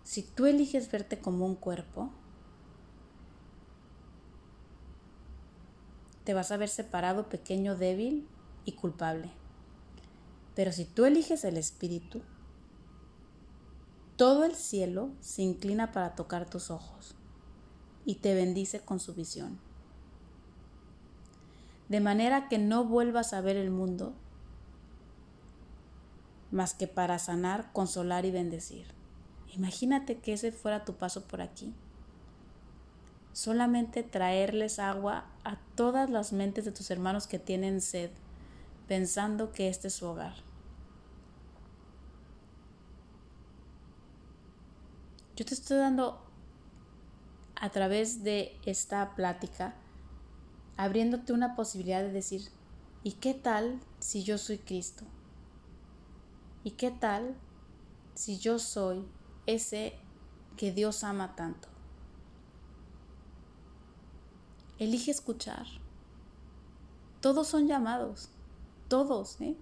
[0.04, 2.10] Si tú eliges verte como un cuerpo,
[6.28, 8.28] te vas a ver separado, pequeño, débil
[8.66, 9.30] y culpable.
[10.54, 12.20] Pero si tú eliges el espíritu,
[14.16, 17.14] todo el cielo se inclina para tocar tus ojos
[18.04, 19.58] y te bendice con su visión.
[21.88, 24.12] De manera que no vuelvas a ver el mundo
[26.50, 28.86] más que para sanar, consolar y bendecir.
[29.54, 31.72] Imagínate que ese fuera tu paso por aquí.
[33.38, 38.10] Solamente traerles agua a todas las mentes de tus hermanos que tienen sed,
[38.88, 40.34] pensando que este es su hogar.
[45.36, 46.20] Yo te estoy dando
[47.54, 49.72] a través de esta plática,
[50.76, 52.42] abriéndote una posibilidad de decir,
[53.04, 55.04] ¿y qué tal si yo soy Cristo?
[56.64, 57.36] ¿Y qué tal
[58.16, 59.06] si yo soy
[59.46, 59.94] ese
[60.56, 61.77] que Dios ama tanto?
[64.78, 65.66] Elige escuchar.
[67.20, 68.28] Todos son llamados,
[68.88, 69.56] todos, ¿eh?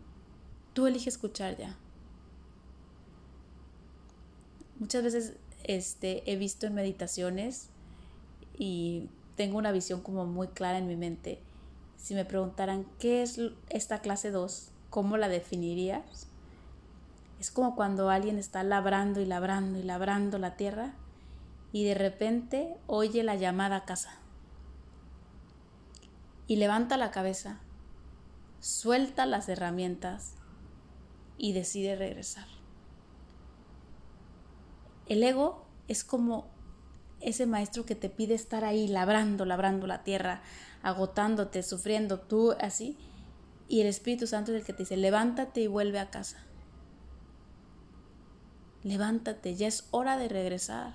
[0.75, 1.75] Tú eliges escuchar ya.
[4.79, 7.71] Muchas veces este, he visto en meditaciones
[8.59, 11.41] y tengo una visión como muy clara en mi mente.
[11.97, 13.41] Si me preguntaran qué es
[13.71, 16.29] esta clase 2, ¿cómo la definirías?
[17.41, 20.95] Es como cuando alguien está labrando y labrando y labrando la tierra
[21.73, 24.19] y de repente oye la llamada a casa.
[26.47, 27.61] Y levanta la cabeza,
[28.61, 30.35] suelta las herramientas
[31.39, 32.47] y decide regresar.
[35.07, 36.49] El ego es como
[37.21, 40.43] ese maestro que te pide estar ahí labrando, labrando la tierra,
[40.83, 42.97] agotándote, sufriendo, tú así.
[43.69, 46.39] Y el Espíritu Santo es el que te dice, levántate y vuelve a casa.
[48.83, 50.95] Levántate, ya es hora de regresar.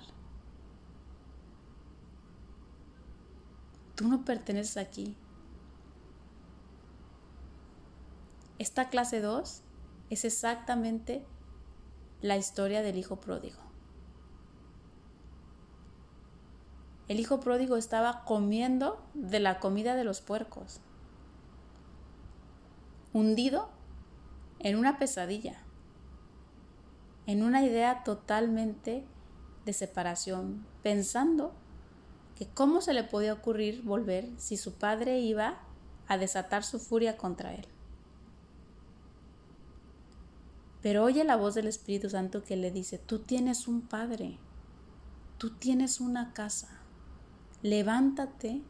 [3.94, 5.16] Tú no perteneces aquí.
[8.62, 9.60] Esta clase 2
[10.10, 11.26] es exactamente
[12.20, 13.58] la historia del hijo pródigo.
[17.08, 20.80] El hijo pródigo estaba comiendo de la comida de los puercos,
[23.12, 23.68] hundido
[24.60, 25.64] en una pesadilla,
[27.26, 29.04] en una idea totalmente
[29.64, 31.52] de separación, pensando
[32.36, 35.58] que cómo se le podía ocurrir volver si su padre iba
[36.06, 37.66] a desatar su furia contra él.
[40.82, 44.38] Pero oye la voz del Espíritu Santo que le dice, tú tienes un padre,
[45.38, 46.80] tú tienes una casa,
[47.62, 48.62] levántate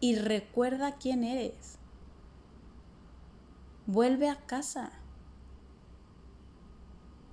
[0.00, 1.78] y recuerda quién eres.
[3.86, 4.90] Vuelve a casa.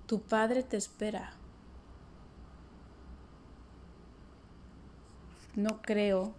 [0.05, 1.33] Tu padre te espera.
[5.55, 6.33] No creo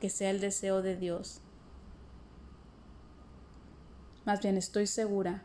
[0.00, 1.40] que sea el deseo de Dios.
[4.24, 5.44] Más bien estoy segura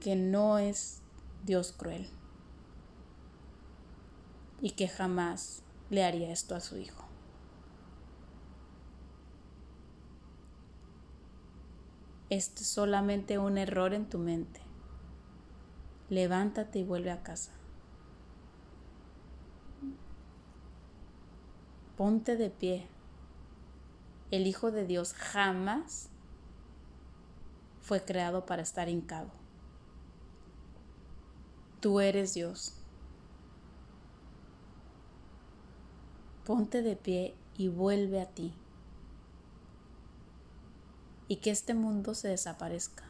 [0.00, 1.00] que no es
[1.44, 2.08] Dios cruel
[4.60, 7.04] y que jamás le haría esto a su hijo.
[12.30, 14.60] Este es solamente un error en tu mente.
[16.08, 17.50] Levántate y vuelve a casa.
[21.96, 22.86] Ponte de pie.
[24.30, 26.08] El Hijo de Dios jamás
[27.80, 29.39] fue creado para estar hincado.
[31.80, 32.74] Tú eres Dios.
[36.44, 38.52] Ponte de pie y vuelve a ti.
[41.26, 43.04] Y que este mundo se desaparezca.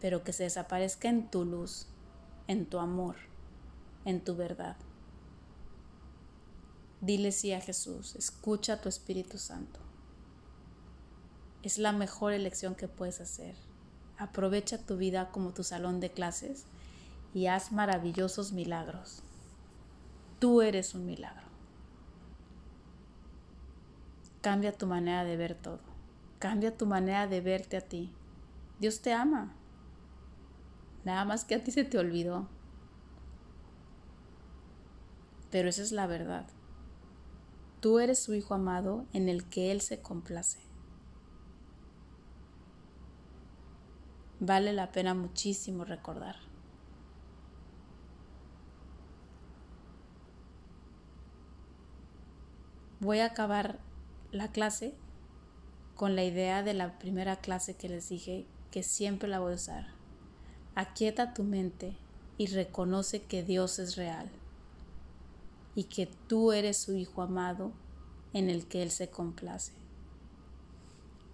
[0.00, 1.86] Pero que se desaparezca en tu luz,
[2.48, 3.16] en tu amor,
[4.04, 4.76] en tu verdad.
[7.00, 9.78] Dile sí a Jesús, escucha a tu Espíritu Santo.
[11.62, 13.54] Es la mejor elección que puedes hacer.
[14.18, 16.64] Aprovecha tu vida como tu salón de clases
[17.34, 19.22] y haz maravillosos milagros.
[20.38, 21.46] Tú eres un milagro.
[24.40, 25.80] Cambia tu manera de ver todo.
[26.38, 28.12] Cambia tu manera de verte a ti.
[28.78, 29.52] Dios te ama.
[31.04, 32.48] Nada más que a ti se te olvidó.
[35.50, 36.46] Pero esa es la verdad.
[37.80, 40.65] Tú eres su Hijo amado en el que Él se complace.
[44.40, 46.36] Vale la pena muchísimo recordar.
[53.00, 53.78] Voy a acabar
[54.32, 54.94] la clase
[55.94, 59.56] con la idea de la primera clase que les dije que siempre la voy a
[59.56, 59.86] usar.
[60.74, 61.96] Aquieta tu mente
[62.38, 64.30] y reconoce que Dios es real
[65.74, 67.72] y que tú eres su Hijo amado
[68.32, 69.72] en el que Él se complace.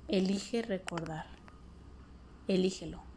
[0.09, 1.42] Elige recordar
[2.47, 3.12] elígelo.